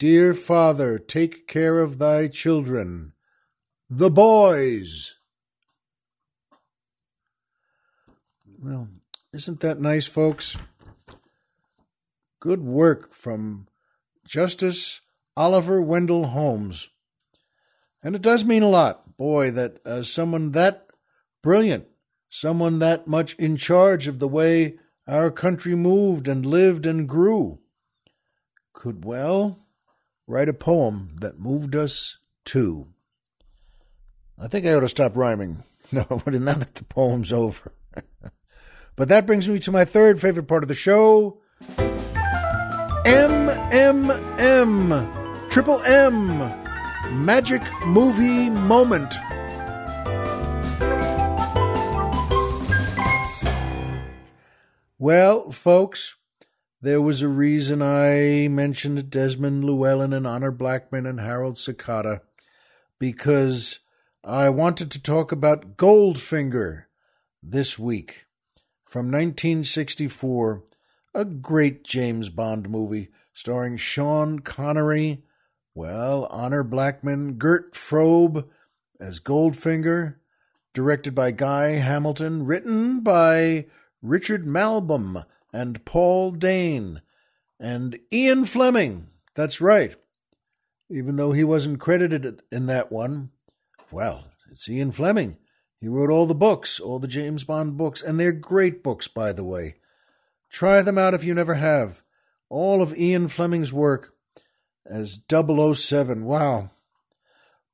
[0.00, 3.12] dear Father, take care of thy children,
[3.88, 5.14] the boys.
[8.58, 8.88] Well,
[9.32, 10.56] isn't that nice, folks?
[12.40, 13.68] Good work from
[14.26, 15.02] Justice
[15.36, 16.88] Oliver Wendell Holmes.
[18.02, 20.85] And it does mean a lot, boy, that uh, someone that
[21.46, 21.86] brilliant,
[22.28, 27.60] someone that much in charge of the way our country moved and lived and grew,
[28.72, 29.56] could well
[30.26, 32.88] write a poem that moved us too.
[34.36, 35.62] I think I ought to stop rhyming.
[35.92, 37.70] No, but now that the poem's over.
[38.96, 41.38] but that brings me to my third favorite part of the show
[43.04, 44.18] MMM.
[45.48, 46.38] Triple M.
[47.24, 49.14] Magic Movie Moment.
[54.98, 56.14] Well, folks,
[56.80, 62.20] there was a reason I mentioned Desmond Llewellyn and Honor Blackman and Harold Sakata
[62.98, 63.80] because
[64.24, 66.84] I wanted to talk about Goldfinger
[67.42, 68.24] this week
[68.86, 70.64] from 1964,
[71.14, 75.24] a great James Bond movie starring Sean Connery,
[75.74, 78.46] well, Honor Blackman, Gert Frobe
[78.98, 80.14] as Goldfinger,
[80.72, 83.66] directed by Guy Hamilton, written by
[84.08, 87.00] Richard Maibaum and Paul Dehn
[87.58, 89.08] and Ian Fleming.
[89.34, 89.96] That's right.
[90.88, 93.30] Even though he wasn't credited in that one,
[93.90, 95.36] well, it's Ian Fleming.
[95.80, 99.32] He wrote all the books, all the James Bond books, and they're great books, by
[99.32, 99.76] the way.
[100.50, 102.02] Try them out if you never have.
[102.48, 104.14] All of Ian Fleming's work
[104.84, 106.24] as 007.
[106.24, 106.70] Wow.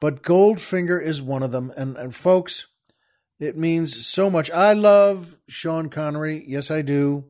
[0.01, 1.73] But Goldfinger is one of them.
[1.77, 2.69] And, and folks,
[3.43, 4.53] it means so much.
[4.53, 6.45] I love Sean Connery.
[6.47, 7.25] Yes, I do.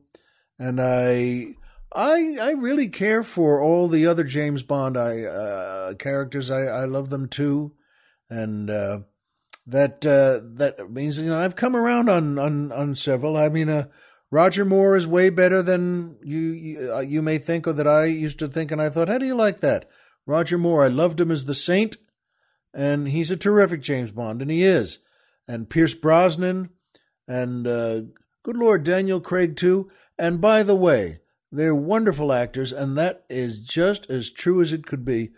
[0.59, 1.55] And I
[1.91, 6.51] I I really care for all the other James Bond I uh, characters.
[6.51, 7.73] I, I love them too.
[8.29, 8.99] And uh,
[9.65, 13.35] that uh, that means you know I've come around on on, on several.
[13.35, 13.87] I mean, uh,
[14.29, 18.05] Roger Moore is way better than you you, uh, you may think or that I
[18.05, 18.71] used to think.
[18.71, 19.89] And I thought, how do you like that,
[20.27, 20.85] Roger Moore?
[20.85, 21.97] I loved him as the Saint,
[22.71, 24.99] and he's a terrific James Bond, and he is
[25.47, 26.69] and Pierce Brosnan
[27.27, 28.01] and uh,
[28.43, 29.89] good Lord Daniel Craig too.
[30.17, 31.19] And by the way,
[31.51, 35.31] they're wonderful actors, and that is just as true as it could be.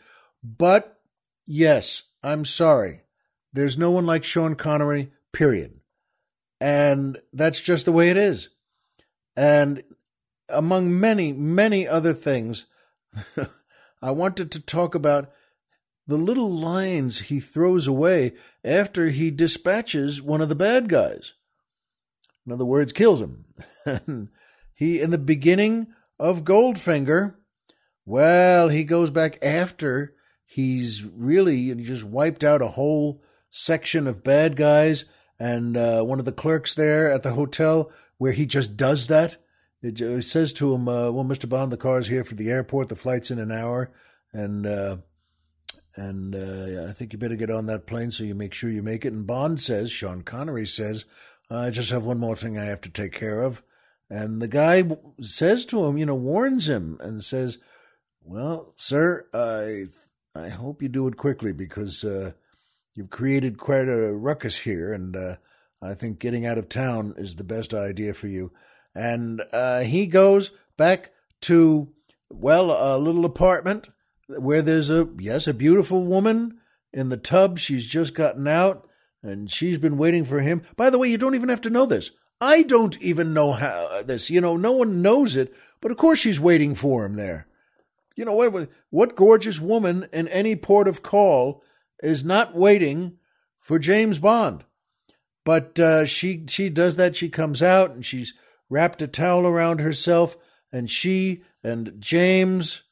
[0.44, 1.00] But
[1.46, 3.02] yes, I'm sorry.
[3.52, 5.80] There's no one like Sean Connery, period.
[6.62, 8.50] And that's just the way it is.
[9.36, 9.84] And
[10.50, 12.65] among many, many other things,
[14.02, 15.32] I wanted to talk about
[16.08, 18.34] the little lines he throws away
[18.65, 21.34] after he dispatches one of the bad guys.
[22.45, 23.45] In other words, kills him.
[24.73, 25.88] he, in the beginning
[26.19, 27.36] of Goldfinger,
[28.06, 34.56] well, he goes back after he's really just wiped out a whole section of bad
[34.56, 35.06] guys
[35.39, 39.38] and uh, one of the clerks there at the hotel where he just does that.
[39.82, 42.89] It, says to him, uh, "Well, Mister Bond, the car's here for the airport.
[42.89, 43.91] The flight's in an hour,
[44.34, 44.97] and uh,
[45.97, 48.84] and uh, I think you better get on that plane so you make sure you
[48.84, 51.05] make it." And Bond says, Sean Connery says,
[51.49, 53.62] "I just have one more thing I have to take care of."
[54.10, 54.84] And the guy
[55.19, 57.58] says to him, you know, warns him and says,
[58.21, 59.88] "Well, sir, I
[60.39, 62.34] I hope you do it quickly because uh,
[62.93, 65.36] you've created quite a ruckus here, and uh,
[65.81, 68.51] I think getting out of town is the best idea for you."
[68.93, 71.89] And uh, he goes back to
[72.29, 73.89] well a little apartment
[74.27, 76.59] where there's a yes a beautiful woman
[76.93, 77.59] in the tub.
[77.59, 78.88] She's just gotten out,
[79.21, 80.63] and she's been waiting for him.
[80.75, 82.11] By the way, you don't even have to know this.
[82.41, 84.29] I don't even know how uh, this.
[84.29, 87.47] You know, no one knows it, but of course she's waiting for him there.
[88.15, 88.69] You know what?
[88.89, 91.63] What gorgeous woman in any port of call
[92.01, 93.17] is not waiting
[93.59, 94.63] for James Bond?
[95.43, 97.15] But uh, she she does that.
[97.15, 98.33] She comes out and she's
[98.69, 100.38] wrapped a towel around herself,
[100.71, 102.83] and she and James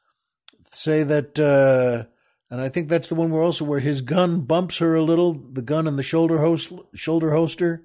[0.74, 1.40] say that.
[1.40, 2.10] Uh,
[2.50, 5.34] and I think that's the one where also where his gun bumps her a little.
[5.34, 7.84] The gun and the shoulder host shoulder holster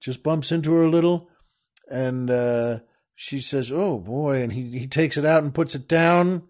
[0.00, 1.28] just bumps into her a little,
[1.90, 2.78] and uh,
[3.16, 6.44] she says, "Oh boy!" And he he takes it out and puts it down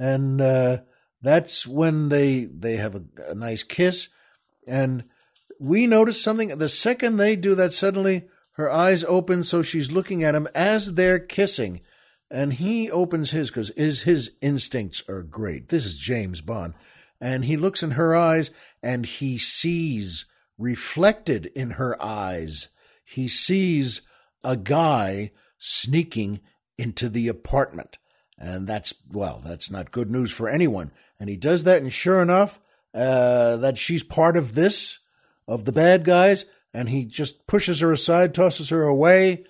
[0.00, 0.78] and uh,
[1.20, 4.08] that's when they they have a, a, nice kiss.
[4.66, 5.04] And
[5.60, 6.48] we notice something.
[6.48, 10.94] The second they do that, suddenly her eyes open, so she's looking at him as
[10.94, 11.82] they're kissing,
[12.30, 15.68] and he opens his because his his instincts are great.
[15.68, 16.74] This is James Bond,
[17.20, 18.50] and he looks in her eyes,
[18.82, 20.26] and he sees
[20.58, 22.68] reflected in her eyes.
[23.04, 24.02] He sees
[24.44, 26.40] a guy sneaking
[26.78, 27.98] into the apartment.
[28.38, 30.92] And that's, well, that's not good news for anyone.
[31.18, 32.60] And he does that, and sure enough,
[32.94, 34.98] uh, that she's part of this,
[35.46, 39.44] of the bad guys, and he just pushes her aside, tosses her away,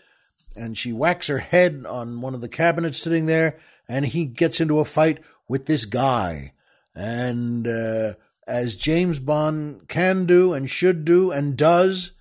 [0.57, 4.61] and she whacks her head on one of the cabinets sitting there, and he gets
[4.61, 6.53] into a fight with this guy.
[6.95, 8.15] And uh,
[8.47, 12.13] as James Bond can do and should do and does,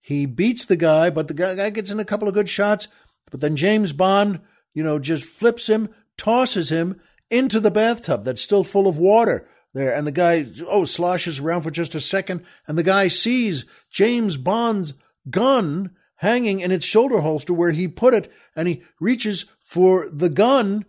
[0.00, 2.88] he beats the guy, but the guy gets in a couple of good shots,
[3.30, 4.40] but then James Bond,
[4.72, 9.48] you know, just flips him, tosses him into the bathtub that's still full of water
[9.74, 9.92] there.
[9.92, 12.44] And the guy, oh, sloshes around for just a second.
[12.66, 14.94] And the guy sees James Bond's
[15.28, 18.32] gun hanging in its shoulder holster where he put it.
[18.54, 20.84] And he reaches for the gun.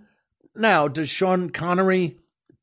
[0.56, 2.18] Now, does Sean Connery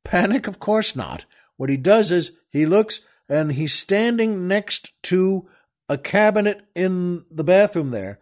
[0.04, 0.46] panic?
[0.46, 1.24] Of course not.
[1.56, 5.48] What he does is he looks and he's standing next to
[5.88, 8.18] a cabinet in the bathroom there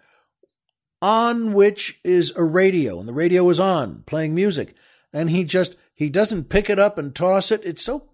[1.03, 4.75] on which is a radio, and the radio is on, playing music.
[5.13, 7.61] And he just he doesn't pick it up and toss it.
[7.65, 8.09] It's so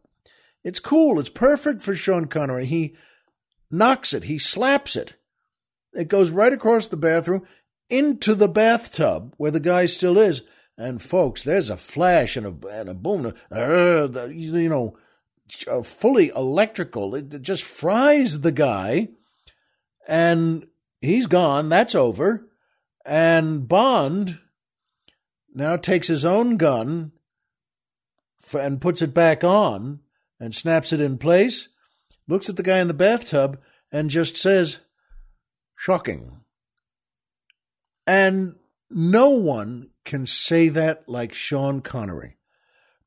[0.64, 1.20] it's cool.
[1.20, 2.66] It's perfect for Sean Connery.
[2.66, 2.96] He
[3.70, 5.14] knocks it, he slaps it.
[5.94, 7.46] It goes right across the bathroom
[7.88, 10.42] into the bathtub where the guy still is.
[10.76, 14.96] And folks, there's a flash and a and a boom, uh, you know,
[15.82, 17.16] fully electrical.
[17.16, 19.08] It just fries the guy,
[20.06, 20.68] and
[21.00, 21.68] he's gone.
[21.68, 22.48] That's over.
[23.04, 24.38] And Bond
[25.52, 27.10] now takes his own gun
[28.56, 30.00] and puts it back on
[30.38, 31.68] and snaps it in place,
[32.28, 33.58] looks at the guy in the bathtub,
[33.90, 34.78] and just says,
[35.78, 36.40] Shocking.
[38.04, 38.56] And
[38.90, 42.36] no one can say that like Sean Connery.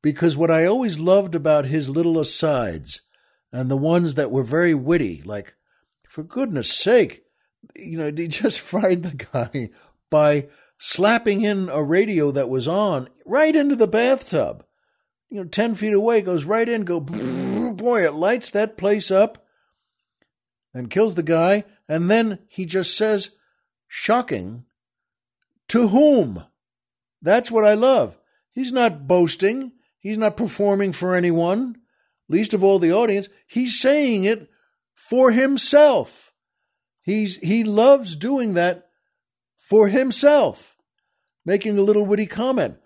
[0.00, 3.02] Because what I always loved about his little asides
[3.52, 5.54] and the ones that were very witty, like,
[6.08, 7.24] for goodness sake,
[7.76, 9.68] you know, he just fried the guy
[10.08, 10.48] by
[10.78, 14.64] slapping in a radio that was on right into the bathtub.
[15.28, 17.00] You know, 10 feet away, goes right in, go,
[17.72, 19.46] boy, it lights that place up
[20.72, 21.64] and kills the guy.
[21.92, 23.32] And then he just says,
[23.86, 24.64] shocking,
[25.68, 26.42] to whom?
[27.20, 28.16] That's what I love.
[28.50, 29.72] He's not boasting.
[29.98, 31.76] He's not performing for anyone,
[32.30, 33.28] least of all the audience.
[33.46, 34.48] He's saying it
[34.94, 36.32] for himself.
[37.02, 38.88] He's, he loves doing that
[39.58, 40.74] for himself.
[41.44, 42.78] making a little witty comment.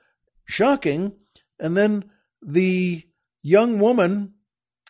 [0.47, 1.13] Shocking.
[1.61, 2.11] And then
[2.43, 3.05] the
[3.41, 4.35] young woman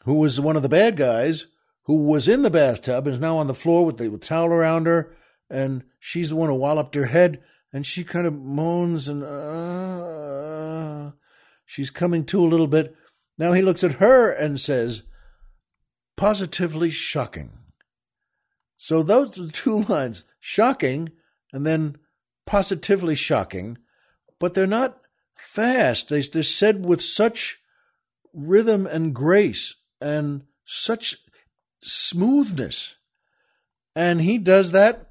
[0.04, 1.48] who was one of the bad guys
[1.86, 4.48] who was in the bathtub and is now on the floor with the with towel
[4.48, 5.14] around her
[5.48, 7.40] and she's the one who walloped her head
[7.72, 11.12] and she kind of moans and uh,
[11.64, 12.94] she's coming to a little bit.
[13.38, 15.02] Now he looks at her and says,
[16.16, 17.58] positively shocking.
[18.76, 21.10] So those are the two lines shocking
[21.52, 21.98] and then
[22.46, 23.78] positively shocking,
[24.40, 25.00] but they're not
[25.36, 26.08] fast.
[26.08, 27.58] They, they're said with such
[28.32, 31.16] rhythm and grace and such
[31.82, 32.96] smoothness.
[33.94, 35.10] And he does that.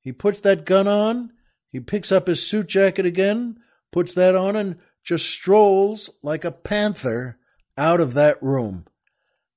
[0.00, 1.32] He puts that gun on.
[1.70, 3.58] He picks up his suit jacket again,
[3.92, 7.38] puts that on, and just strolls like a panther
[7.76, 8.86] out of that room.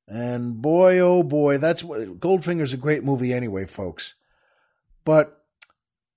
[0.07, 4.15] And boy, oh boy, that's what Goldfinger's a great movie anyway, folks.
[5.05, 5.45] But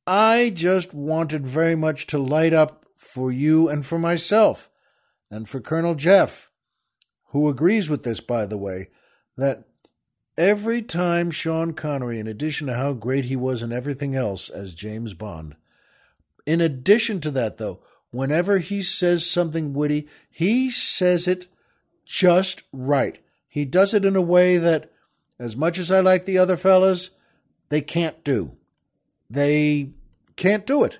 [0.06, 4.68] I just wanted very much to light up for you and for myself
[5.30, 6.50] and for Colonel Jeff,
[7.28, 8.88] who agrees with this, by the way,
[9.36, 9.64] that
[10.36, 14.74] every time Sean Connery, in addition to how great he was in everything else as
[14.74, 15.56] James Bond,
[16.46, 17.80] in addition to that, though,
[18.10, 21.46] whenever he says something witty, he says it
[22.04, 23.18] just right.
[23.48, 24.90] He does it in a way that,
[25.38, 27.10] as much as I like the other fellas,
[27.68, 28.56] they can't do.
[29.30, 29.90] They
[30.36, 30.98] can't do it.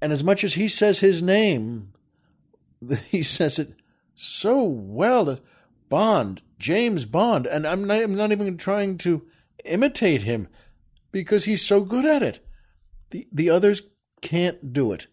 [0.00, 1.92] And as much as he says his name,
[3.08, 3.74] he says it
[4.14, 5.24] so well.
[5.24, 5.40] That
[5.88, 7.46] Bond, James Bond.
[7.46, 9.26] And I'm not, I'm not even trying to
[9.64, 10.48] imitate him
[11.12, 12.44] because he's so good at it.
[13.10, 13.82] The, the others
[14.20, 15.06] can't do it.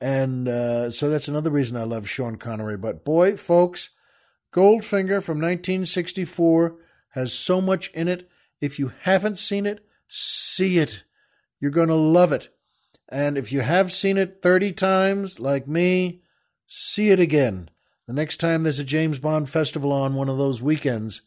[0.00, 2.78] And uh, so that's another reason I love Sean Connery.
[2.78, 3.90] But boy, folks,
[4.52, 6.76] Goldfinger from 1964
[7.10, 8.28] has so much in it.
[8.60, 11.04] If you haven't seen it, see it.
[11.60, 12.48] You're going to love it.
[13.08, 16.22] And if you have seen it 30 times, like me,
[16.66, 17.68] see it again.
[18.10, 21.22] The next time there's a James Bond festival on one of those weekends,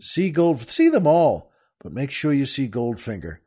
[0.00, 1.50] see Gold, see them all,
[1.82, 3.38] but make sure you see Goldfinger.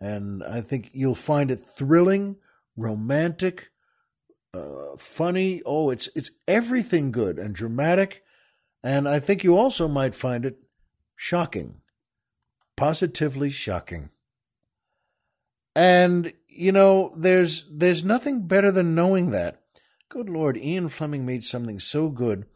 [0.00, 2.38] And I think you'll find it thrilling,
[2.76, 3.68] romantic,
[4.52, 5.62] uh, funny.
[5.64, 8.24] Oh, it's it's everything good and dramatic
[8.82, 10.56] and I think you also might find it
[11.14, 11.76] shocking,
[12.76, 14.10] positively shocking.
[15.76, 19.62] And you know, there's there's nothing better than knowing that.
[20.08, 22.46] Good Lord, Ian Fleming made something so good,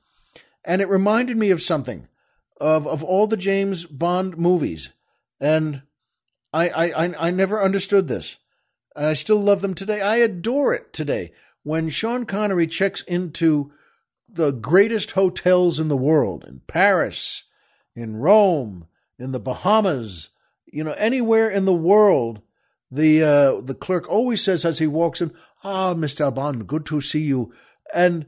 [0.64, 2.06] and it reminded me of something
[2.60, 4.90] of of all the James Bond movies,
[5.40, 5.82] and
[6.52, 8.36] I I I never understood this.
[8.94, 10.00] I still love them today.
[10.00, 11.32] I adore it today.
[11.62, 13.72] When Sean Connery checks into
[14.28, 17.44] the greatest hotels in the world in Paris,
[17.96, 18.86] in Rome,
[19.18, 20.30] in the Bahamas,
[20.66, 22.42] you know, anywhere in the world.
[22.92, 25.32] The uh, the clerk always says as he walks in,
[25.62, 26.34] "Ah, Mr.
[26.34, 27.52] Bond, good to see you."
[27.94, 28.26] And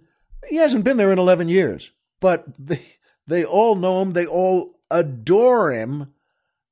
[0.48, 2.84] he hasn't been there in 11 years, but they
[3.26, 6.12] they all know him, they all adore him,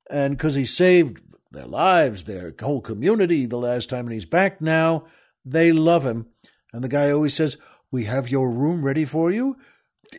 [0.09, 4.61] and because he saved their lives, their whole community the last time, and he's back
[4.61, 5.05] now,
[5.45, 6.27] they love him.
[6.73, 7.57] And the guy always says,
[7.91, 9.57] we have your room ready for you.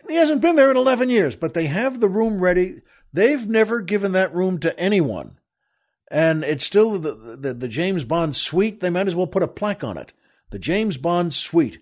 [0.09, 2.80] He hasn't been there in 11 years, but they have the room ready.
[3.12, 5.38] They've never given that room to anyone.
[6.11, 8.80] And it's still the, the, the James Bond suite.
[8.80, 10.12] They might as well put a plaque on it.
[10.53, 11.78] The James Bond suite.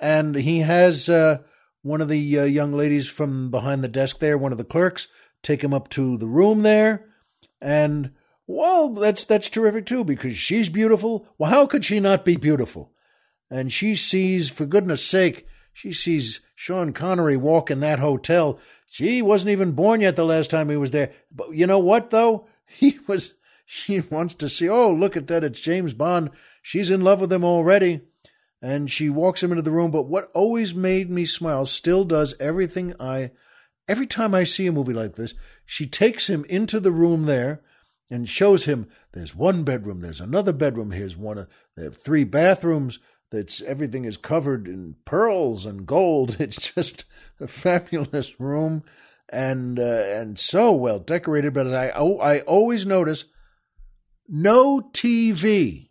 [0.00, 1.38] And he has uh,
[1.82, 5.08] one of the uh, young ladies from behind the desk there, one of the clerks,
[5.42, 7.06] take him up to the room there.
[7.60, 8.12] And,
[8.46, 11.26] well, that's, that's terrific too, because she's beautiful.
[11.38, 12.92] Well, how could she not be beautiful?
[13.50, 18.58] and she sees, for goodness sake, she sees Sean Connery walk in that hotel.
[18.86, 21.12] She wasn't even born yet the last time he was there.
[21.30, 22.48] But you know what, though?
[22.68, 23.34] He was,
[23.64, 26.30] she wants to see, oh, look at that, it's James Bond.
[26.66, 28.00] She's in love with him already.
[28.60, 29.92] And she walks him into the room.
[29.92, 33.30] But what always made me smile, still does everything I,
[33.86, 37.62] every time I see a movie like this, she takes him into the room there
[38.10, 42.24] and shows him there's one bedroom, there's another bedroom, here's one, of, they have three
[42.24, 42.98] bathrooms,
[43.30, 46.36] that's everything is covered in pearls and gold.
[46.40, 47.04] It's just
[47.38, 48.82] a fabulous room
[49.28, 51.54] and uh, and so well decorated.
[51.54, 53.26] But I I always notice
[54.28, 55.85] no TV.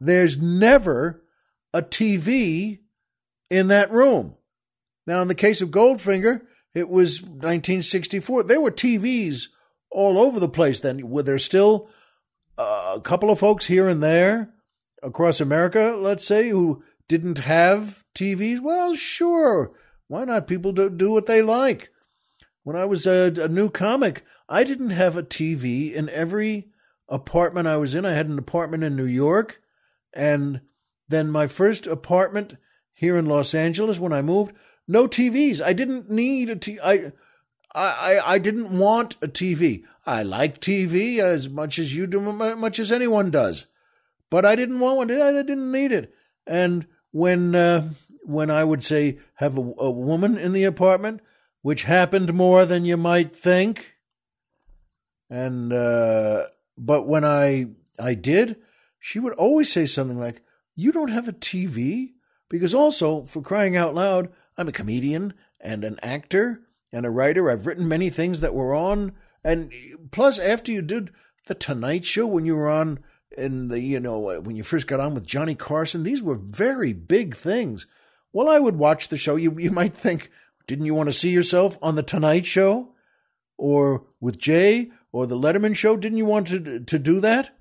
[0.00, 1.22] There's never
[1.72, 2.80] a TV
[3.50, 4.34] in that room.
[5.06, 6.42] Now, in the case of Goldfinger,
[6.74, 8.42] it was 1964.
[8.42, 9.44] There were TVs
[9.90, 11.08] all over the place then.
[11.08, 11.88] Were there still
[12.58, 14.52] uh, a couple of folks here and there
[15.02, 18.60] across America, let's say, who didn't have TVs?
[18.60, 19.72] Well, sure.
[20.08, 20.46] Why not?
[20.46, 21.90] People do, do what they like.
[22.64, 26.68] When I was a, a new comic, I didn't have a TV in every
[27.08, 28.04] apartment I was in.
[28.04, 29.60] I had an apartment in New York,
[30.12, 30.60] and
[31.08, 32.56] then my first apartment
[32.94, 34.52] here in Los Angeles when I moved,
[34.86, 35.60] no TVs.
[35.60, 36.78] I didn't need a T.
[36.82, 37.12] I,
[37.74, 39.84] I, I didn't want a TV.
[40.06, 43.66] I like TV as much as you do, much as anyone does,
[44.30, 45.10] but I didn't want one.
[45.10, 46.14] I didn't need it.
[46.46, 47.90] And when uh,
[48.24, 51.20] when I would say have a, a woman in the apartment,
[51.62, 53.96] which happened more than you might think,
[55.28, 56.46] and uh,
[56.78, 57.66] but when I
[57.98, 58.56] I did,
[58.98, 60.42] she would always say something like,
[60.74, 62.14] "You don't have a TV."
[62.48, 67.50] Because also, for crying out loud, I'm a comedian and an actor and a writer.
[67.50, 69.12] I've written many things that were on.
[69.44, 69.72] And
[70.10, 71.10] plus, after you did
[71.46, 73.00] The Tonight Show, when you were on
[73.36, 76.92] in the, you know, when you first got on with Johnny Carson, these were very
[76.92, 77.86] big things.
[78.32, 79.36] Well, I would watch the show.
[79.36, 80.30] You, you might think,
[80.66, 82.94] didn't you want to see yourself on The Tonight Show?
[83.56, 84.90] Or with Jay?
[85.12, 85.96] Or The Letterman Show?
[85.96, 87.57] Didn't you want to, to do that?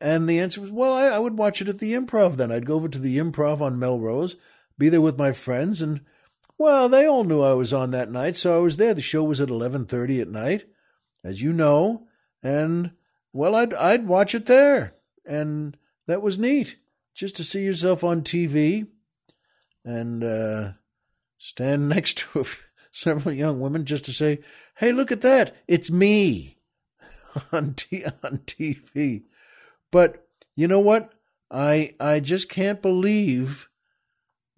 [0.00, 2.52] And the answer was, well, I, I would watch it at the improv then.
[2.52, 4.36] I'd go over to the improv on Melrose,
[4.78, 6.00] be there with my friends, and
[6.58, 8.94] well, they all knew I was on that night, so I was there.
[8.94, 10.64] The show was at eleven thirty at night,
[11.22, 12.06] as you know,
[12.42, 12.92] and
[13.32, 14.94] well, I'd I'd watch it there,
[15.26, 15.76] and
[16.06, 16.76] that was neat,
[17.14, 18.86] just to see yourself on TV,
[19.84, 20.72] and uh,
[21.38, 22.46] stand next to
[22.90, 24.40] several young women just to say,
[24.76, 25.56] "Hey, look at that!
[25.68, 26.58] It's me
[27.52, 29.24] on t- on TV."
[29.90, 31.12] But you know what?
[31.50, 33.68] I I just can't believe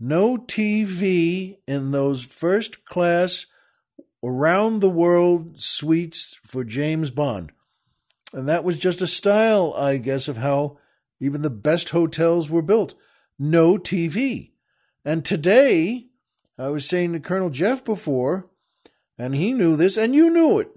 [0.01, 3.47] no TV in those first class
[4.22, 7.53] around the world suites for James Bond.
[8.33, 10.79] And that was just a style, I guess, of how
[11.20, 12.95] even the best hotels were built.
[13.39, 14.53] No TV.
[15.05, 16.07] And today,
[16.59, 18.51] I was saying to Colonel Jeff before,
[19.16, 20.68] and he knew this, and you knew it.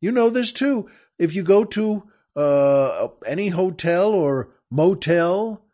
[0.00, 0.88] You know this too.
[1.18, 5.64] If you go to uh, any hotel or motel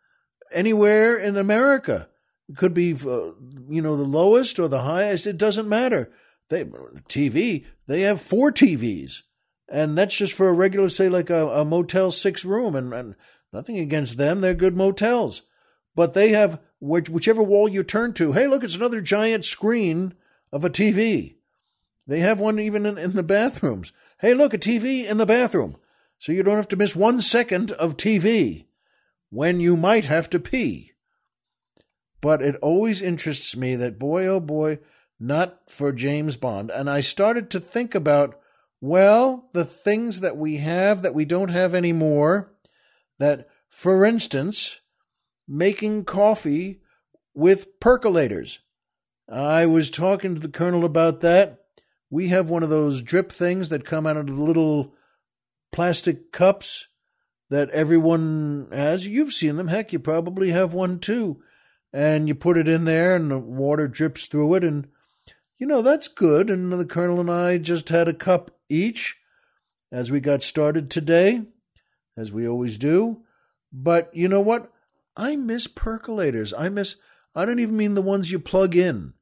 [0.52, 2.08] anywhere in America,
[2.48, 3.32] it could be, uh,
[3.68, 5.26] you know, the lowest or the highest.
[5.26, 6.10] It doesn't matter.
[6.48, 7.64] They TV.
[7.86, 9.22] They have four TVs,
[9.68, 12.76] and that's just for a regular, say, like a, a Motel Six room.
[12.76, 13.16] And, and
[13.52, 15.42] nothing against them; they're good motels,
[15.94, 18.32] but they have which, whichever wall you turn to.
[18.32, 20.14] Hey, look, it's another giant screen
[20.52, 21.36] of a TV.
[22.06, 23.92] They have one even in, in the bathrooms.
[24.20, 25.76] Hey, look, a TV in the bathroom,
[26.18, 28.66] so you don't have to miss one second of TV
[29.30, 30.92] when you might have to pee.
[32.20, 34.78] But it always interests me that, boy, oh boy,
[35.20, 36.70] not for James Bond.
[36.70, 38.38] And I started to think about,
[38.80, 42.52] well, the things that we have that we don't have anymore.
[43.18, 44.80] That, for instance,
[45.46, 46.80] making coffee
[47.34, 48.58] with percolators.
[49.30, 51.64] I was talking to the colonel about that.
[52.10, 54.94] We have one of those drip things that come out of the little
[55.76, 56.88] plastic cups
[57.50, 59.06] that everyone has.
[59.06, 59.68] You've seen them.
[59.68, 61.42] Heck, you probably have one too.
[61.92, 64.88] And you put it in there and the water drips through it and
[65.58, 66.48] you know that's good.
[66.48, 69.16] And the colonel and i just had a cup each
[69.92, 71.42] as we got started today
[72.16, 73.22] as we always do.
[73.70, 74.72] But you know what?
[75.14, 76.54] I miss percolators.
[76.56, 76.96] I miss
[77.34, 79.12] i don't even mean the ones you plug in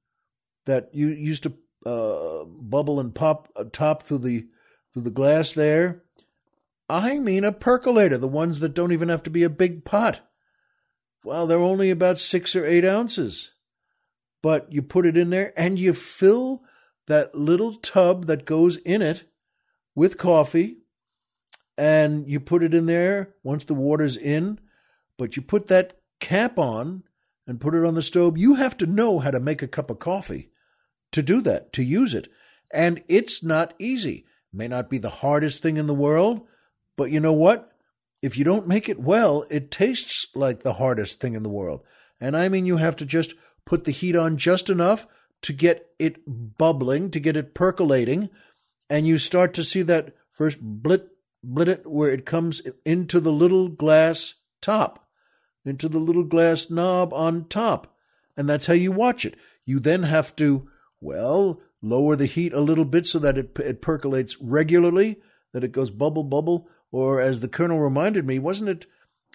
[0.67, 4.47] that you used to uh, bubble and pop uh, top through the
[4.93, 6.04] through the glass there
[6.89, 10.21] i mean a percolator the ones that don't even have to be a big pot
[11.25, 13.53] well, they're only about six or eight ounces.
[14.43, 16.63] But you put it in there and you fill
[17.07, 19.25] that little tub that goes in it
[19.95, 20.79] with coffee
[21.79, 24.61] and you put it in there once the water's in.
[25.17, 27.05] But you put that cap on
[27.47, 28.37] and put it on the stove.
[28.37, 30.51] You have to know how to make a cup of coffee
[31.13, 32.29] to do that, to use it.
[32.71, 34.27] And it's not easy.
[34.53, 36.47] May not be the hardest thing in the world,
[36.97, 37.75] but you know what?
[38.25, 41.83] if you don't make it well, it tastes like the hardest thing in the world.
[42.19, 43.35] And I mean, you have to just
[43.67, 45.07] put the heat on just enough
[45.43, 48.31] to get it bubbling, to get it percolating,
[48.89, 51.09] and you start to see that first blit,
[51.47, 55.07] blit it where it comes into the little glass top,
[55.67, 57.95] into the little glass knob on top.
[58.39, 59.35] And that's how you watch it.
[59.67, 60.67] You then have to,
[60.99, 65.21] well, lower the heat a little bit so that it, it percolates regularly,
[65.53, 68.87] that it goes bubble, bubble, or as the colonel reminded me, wasn't it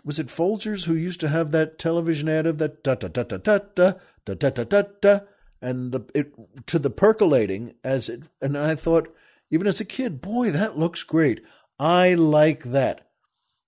[0.05, 3.23] was it Folgers who used to have that television ad of that da da da
[3.23, 3.93] da da da
[4.23, 5.19] da da da da da
[5.61, 6.31] and the it
[6.67, 9.13] to the percolating as it and I thought
[9.51, 11.41] even as a kid, boy, that looks great.
[11.77, 13.09] I like that.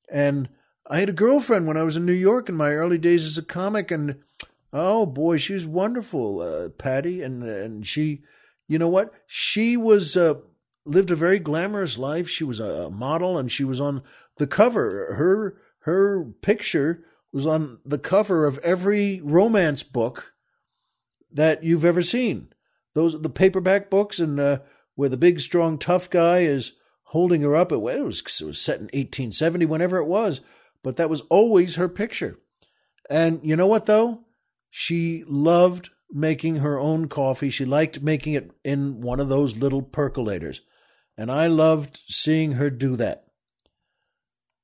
[0.10, 0.48] And
[0.88, 3.38] I had a girlfriend when I was in New York in my early days as
[3.38, 4.20] a comic, and
[4.72, 8.22] oh boy, she was wonderful, uh, Patty, and and she,
[8.70, 10.36] you know what, she was uh,
[10.86, 12.28] lived a very glamorous life.
[12.28, 14.04] She was a model and she was on
[14.38, 15.16] the cover.
[15.16, 20.34] Her her picture was on the cover of every romance book
[21.32, 22.50] that you've ever seen.
[22.94, 24.60] Those the paperback books and uh,
[24.96, 26.74] where the big, strong, tough guy is
[27.06, 27.72] holding her up.
[27.72, 30.42] It was, it was set in 1870, whenever it was,
[30.84, 32.38] but that was always her picture.
[33.10, 34.22] And you know what, though?
[34.70, 37.50] She loved making her own coffee.
[37.50, 40.60] She liked making it in one of those little percolators.
[41.18, 43.26] And I loved seeing her do that.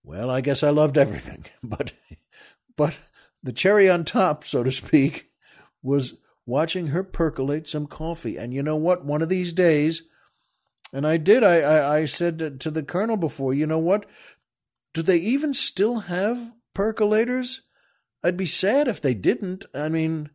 [0.04, 1.94] Well, I guess I loved everything, but
[2.76, 2.94] but
[3.44, 5.30] the cherry on top, so to speak,
[5.82, 8.38] was watching her percolate some coffee.
[8.38, 9.06] And you know what?
[9.06, 10.04] One of these days,
[10.94, 14.06] and I did, I, I, I said to the colonel before, you know what?
[14.94, 17.60] Do they even still have percolators?
[18.24, 19.66] I'd be sad if they didn't.
[19.74, 20.30] I mean,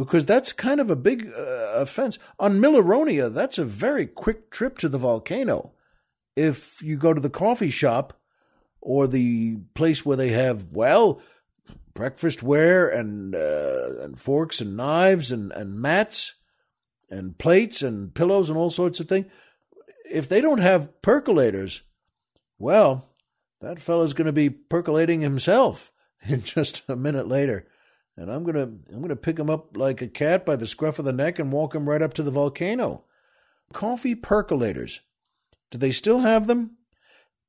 [0.00, 2.18] because that's kind of a big uh, offense.
[2.38, 5.72] On Milleronia, that's a very quick trip to the volcano.
[6.34, 8.18] If you go to the coffee shop
[8.80, 11.20] or the place where they have, well,
[11.92, 16.32] breakfast ware and uh, and forks and knives and, and mats
[17.10, 19.26] and plates and pillows and all sorts of things.
[20.10, 21.82] If they don't have percolators,
[22.58, 23.06] well,
[23.60, 25.92] that fellow's going to be percolating himself
[26.26, 27.66] in just a minute later.
[28.20, 31.06] And I'm gonna I'm gonna pick him up like a cat by the scruff of
[31.06, 33.04] the neck and walk him right up to the volcano.
[33.72, 34.98] Coffee percolators.
[35.70, 36.72] Do they still have them?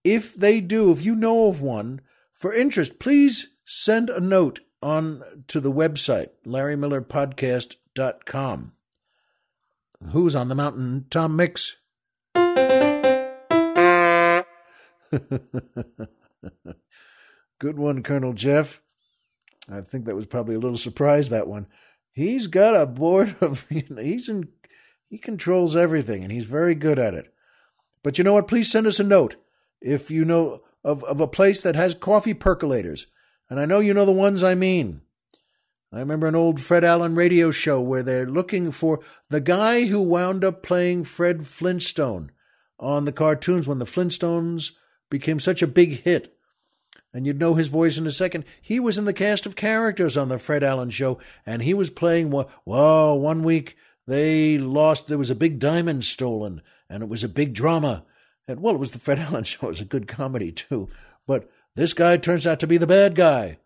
[0.06, 2.00] If they do, if you know of one,
[2.34, 8.72] for interest, please send a note on to the website, LarryMillerPodcast.com.
[10.12, 11.06] Who's on the mountain?
[11.10, 11.76] Tom Mix.
[17.60, 18.82] Good one, Colonel Jeff.
[19.72, 21.68] I think that was probably a little surprise, that one.
[22.12, 24.50] He's got a board of, he's in,
[25.10, 27.34] he controls everything and he's very good at it.
[28.04, 28.48] But you know what?
[28.48, 29.36] Please send us a note
[29.82, 33.06] if you know of, of a place that has coffee percolators
[33.52, 35.02] and I know you know the ones I mean.
[35.92, 40.02] I remember an old Fred Allen radio show where they're looking for the guy who
[40.02, 42.32] wound up playing Fred Flintstone
[42.80, 44.72] on the cartoons when the Flintstones
[45.10, 46.34] became such a big hit.
[47.14, 48.46] And you'd know his voice in a second.
[48.62, 51.90] He was in the cast of characters on the Fred Allen show, and he was
[51.90, 52.32] playing.
[52.32, 53.76] Whoa, one week
[54.08, 58.06] they lost, there was a big diamond stolen, and it was a big drama.
[58.48, 60.90] And well, it was the Fred Allen show, it was a good comedy too.
[61.28, 63.60] But this guy turns out to be the bad guy.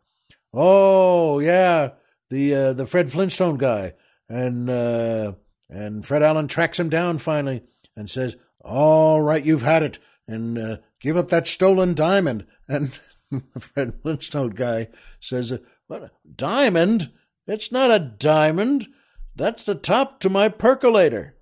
[0.54, 1.92] Oh yeah,
[2.30, 3.94] the uh, the Fred Flintstone guy,
[4.30, 5.34] and uh,
[5.70, 7.64] and Fred Allen tracks him down finally
[7.96, 12.94] and says, "All right, you've had it, and uh, give up that stolen diamond." And
[13.60, 15.58] Fred Flintstone guy says,
[15.88, 17.12] "What diamond?
[17.48, 18.88] It's not a diamond.
[19.36, 21.36] That's the top to my percolator.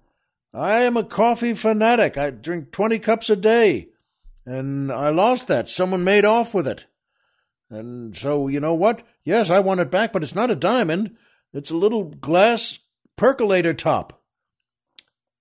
[0.54, 2.18] I am a coffee fanatic.
[2.18, 3.90] I drink twenty cups a day."
[4.46, 5.70] and I lost that.
[5.70, 6.86] Someone made off with it.
[7.70, 9.04] And so, you know what?
[9.24, 11.16] Yes, I want it back, but it's not a diamond.
[11.54, 12.80] It's a little glass
[13.16, 14.22] percolator top.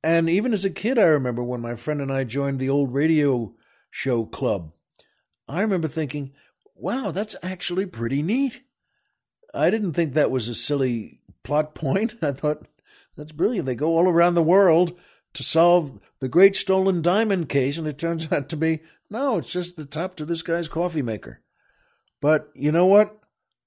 [0.04, 2.92] And even as a kid, I remember when my friend and I joined the old
[2.92, 3.54] radio
[3.90, 4.72] show club,
[5.48, 6.32] I remember thinking,
[6.74, 8.62] wow, that's actually pretty neat.
[9.54, 12.14] I didn't think that was a silly plot point.
[12.22, 12.66] I thought,
[13.16, 13.66] that's brilliant.
[13.66, 14.98] They go all around the world
[15.34, 18.80] to solve the great stolen diamond case, and it turns out to be
[19.10, 21.42] no, it's just the top to this guy's coffee maker.
[22.22, 23.18] But you know what?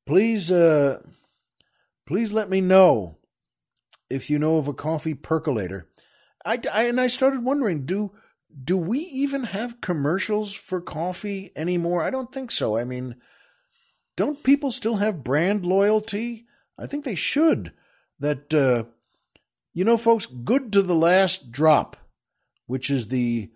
[0.07, 1.01] Please, uh,
[2.07, 3.17] please let me know
[4.09, 5.88] if you know of a coffee percolator.
[6.43, 8.11] I, I and I started wondering, do
[8.64, 12.03] do we even have commercials for coffee anymore?
[12.03, 12.78] I don't think so.
[12.78, 13.16] I mean,
[14.16, 16.45] don't people still have brand loyalty?
[16.78, 17.74] I think they should.
[18.20, 18.86] That uh,
[19.74, 21.97] you know, folks, good to the last drop,
[22.66, 23.51] which is the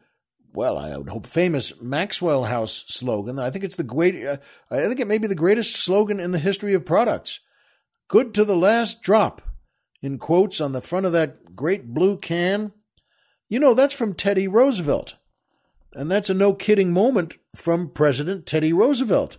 [0.52, 3.40] well, I would hope famous Maxwell House slogan.
[3.40, 4.26] I think it's the great.
[4.26, 4.38] Uh,
[4.70, 7.40] I think it may be the greatest slogan in the history of products.
[8.10, 9.42] Good to the last drop,
[10.02, 12.74] in quotes on the front of that great blue can.
[13.50, 15.16] You know that's from Teddy Roosevelt,
[15.94, 19.38] and that's a no kidding moment from President Teddy Roosevelt.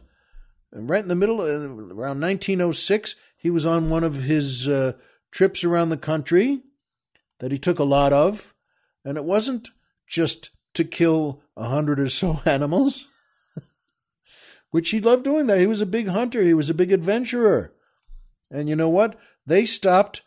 [0.72, 4.92] And right in the middle, uh, around 1906, he was on one of his uh,
[5.30, 6.62] trips around the country
[7.38, 8.52] that he took a lot of,
[9.04, 9.70] and it wasn't
[10.08, 13.06] just to kill a hundred or so animals,
[14.72, 15.60] which he loved doing that.
[15.60, 17.72] He was a big hunter, he was a big adventurer.
[18.50, 19.16] And you know what?
[19.46, 20.22] They stopped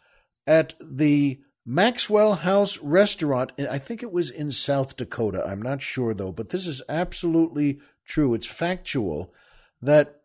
[0.48, 3.52] at the Maxwell House restaurant.
[3.58, 5.46] I think it was in South Dakota.
[5.46, 8.34] I'm not sure though, but this is absolutely true.
[8.34, 9.34] It's factual
[9.82, 10.22] that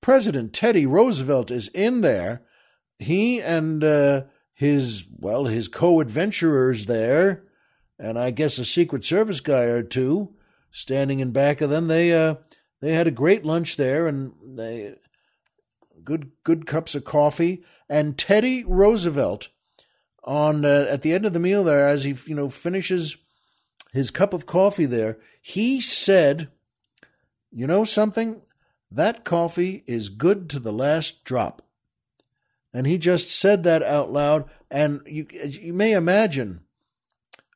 [0.00, 2.42] President Teddy Roosevelt is in there.
[2.98, 4.22] He and uh,
[4.54, 7.44] his well his co-adventurers there
[7.98, 10.34] and I guess a secret service guy or two
[10.70, 12.36] standing in back of them they uh
[12.80, 14.94] they had a great lunch there and they
[16.04, 19.48] good good cups of coffee, and Teddy Roosevelt
[20.24, 23.16] on uh, at the end of the meal there, as he you know finishes
[23.92, 26.48] his cup of coffee there, he said,
[27.50, 28.42] "You know something?
[28.90, 31.62] That coffee is good to the last drop."
[32.74, 36.60] And he just said that out loud, and you you may imagine.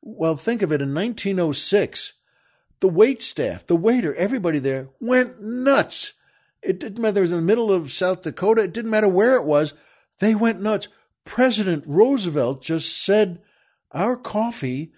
[0.03, 2.13] Well, think of it in 1906
[2.81, 6.13] the wait staff, the waiter, everybody there went nuts.
[6.63, 7.19] It didn't matter.
[7.19, 8.63] It was in the middle of South Dakota.
[8.63, 9.75] It didn't matter where it was.
[10.19, 10.89] They went nuts.
[11.27, 13.43] President Roosevelt just said,
[13.93, 14.93] Our coffee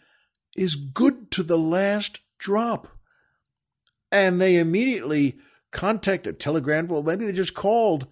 [0.57, 2.87] is good to the last drop.
[4.13, 5.39] And they immediately
[5.73, 6.87] contacted Telegram.
[6.87, 8.07] Well, maybe they just called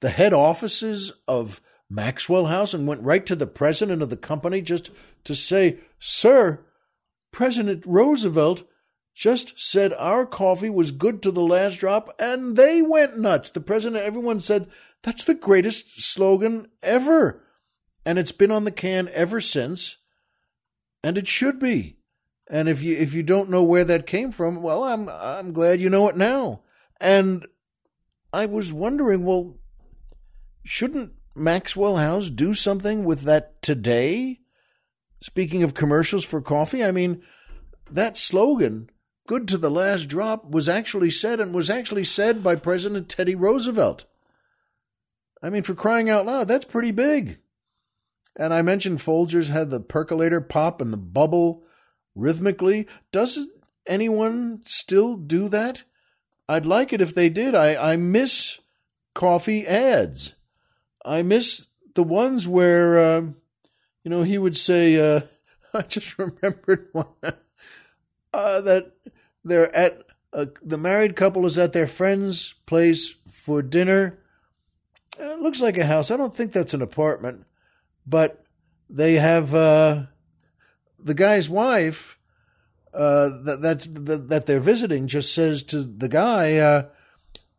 [0.00, 4.60] the head offices of Maxwell House and went right to the president of the company
[4.60, 4.90] just
[5.24, 6.64] to say, Sir,
[7.32, 8.64] President Roosevelt
[9.14, 13.50] just said our coffee was good to the last drop, and they went nuts.
[13.50, 14.68] The president, everyone said,
[15.02, 17.42] that's the greatest slogan ever.
[18.04, 19.98] And it's been on the can ever since,
[21.02, 21.98] and it should be.
[22.48, 25.80] And if you if you don't know where that came from, well, I'm I'm glad
[25.80, 26.62] you know it now.
[27.00, 27.46] And
[28.32, 29.58] I was wondering, well,
[30.64, 34.40] shouldn't Maxwell House do something with that today?
[35.20, 37.22] Speaking of commercials for coffee, I mean,
[37.90, 38.90] that slogan
[39.30, 43.36] good to the last drop was actually said and was actually said by President Teddy
[43.36, 44.04] Roosevelt.
[45.40, 47.38] I mean, for crying out loud, that's pretty big.
[48.36, 51.64] And I mentioned Folgers had the percolator pop and the bubble
[52.14, 52.86] rhythmically.
[53.12, 53.50] Doesn't
[53.86, 55.82] anyone still do that?
[56.48, 57.54] I'd like it if they did.
[57.54, 58.58] I, I miss
[59.14, 60.34] coffee ads.
[61.04, 63.20] I miss the ones where, uh,
[64.02, 65.20] you know, he would say, uh,
[65.74, 67.06] I just remembered one
[68.32, 68.92] uh, that
[69.44, 70.02] they're at
[70.32, 74.18] a, the married couple is at their friend's place for dinner.
[75.18, 76.10] It looks like a house.
[76.10, 77.46] I don't think that's an apartment,
[78.10, 78.44] but
[78.88, 80.06] they have uh,
[80.98, 82.18] the guy's wife
[82.92, 86.88] uh, that that, that they're visiting just says to the guy, uh,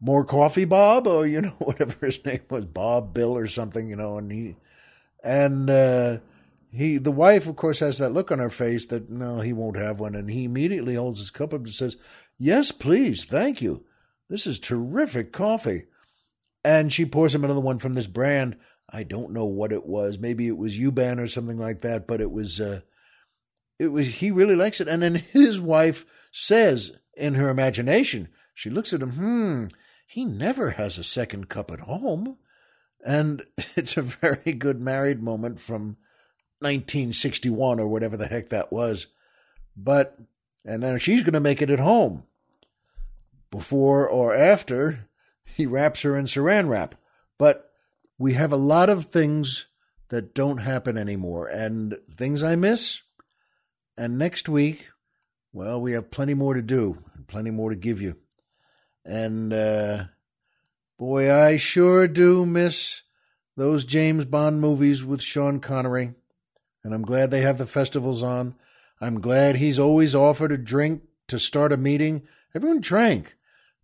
[0.01, 3.95] "More coffee, Bob," or you know whatever his name was, Bob, Bill, or something, you
[3.95, 4.57] know, and he
[5.23, 6.17] and uh,
[6.71, 9.77] he, the wife, of course, has that look on her face that no, he won't
[9.77, 11.95] have one, and he immediately holds his cup up and says,
[12.37, 13.85] "Yes, please, thank you.
[14.29, 15.85] This is terrific coffee."
[16.63, 18.55] And she pours him another one from this brand.
[18.91, 20.19] I don't know what it was.
[20.19, 22.59] Maybe it was Yuban or something like that, but it was.
[22.59, 22.81] Uh,
[23.79, 24.15] it was.
[24.15, 29.01] He really likes it, and then his wife says, in her imagination, she looks at
[29.01, 29.11] him.
[29.11, 29.65] Hmm.
[30.05, 32.37] He never has a second cup at home,
[33.05, 33.43] and
[33.75, 35.97] it's a very good married moment from
[36.59, 39.07] 1961 or whatever the heck that was.
[39.75, 40.17] But,
[40.65, 42.23] and now she's going to make it at home.
[43.49, 45.09] Before or after,
[45.45, 46.95] he wraps her in saran wrap.
[47.37, 47.70] But
[48.22, 49.65] we have a lot of things
[50.09, 53.01] that don't happen anymore and things I miss.
[53.97, 54.89] And next week,
[55.51, 58.17] well, we have plenty more to do and plenty more to give you.
[59.03, 60.03] And, uh,
[60.99, 63.01] boy, I sure do miss
[63.57, 66.13] those James Bond movies with Sean Connery
[66.84, 68.55] and I'm glad they have the festivals on.
[68.99, 72.28] I'm glad he's always offered a drink to start a meeting.
[72.53, 73.36] Everyone drank.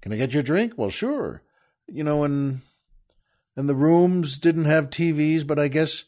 [0.01, 0.73] Can I get you a drink?
[0.77, 1.41] Well, sure.
[1.87, 2.61] You know, and
[3.57, 6.05] and the rooms didn't have TVs, but I guess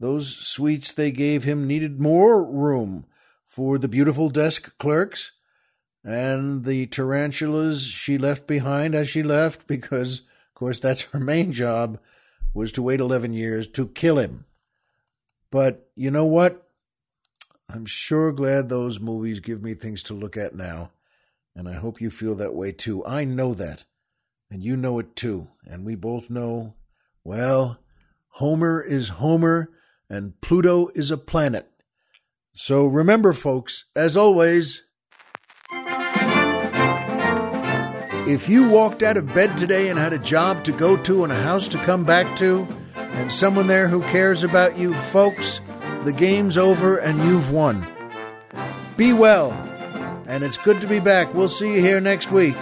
[0.00, 3.04] those suites they gave him needed more room
[3.46, 5.32] for the beautiful desk clerks
[6.02, 11.52] and the tarantulas she left behind as she left because of course that's her main
[11.52, 11.98] job
[12.52, 14.44] was to wait 11 years to kill him
[15.54, 16.66] but you know what?
[17.68, 20.90] I'm sure glad those movies give me things to look at now.
[21.54, 23.06] And I hope you feel that way too.
[23.06, 23.84] I know that.
[24.50, 25.46] And you know it too.
[25.64, 26.74] And we both know,
[27.24, 27.78] well,
[28.28, 29.70] Homer is Homer
[30.10, 31.70] and Pluto is a planet.
[32.52, 34.82] So remember, folks, as always,
[38.26, 41.32] if you walked out of bed today and had a job to go to and
[41.32, 45.60] a house to come back to, and someone there who cares about you, folks,
[46.04, 47.86] the game's over and you've won.
[48.96, 49.52] Be well,
[50.26, 51.32] and it's good to be back.
[51.34, 52.56] We'll see you here next week.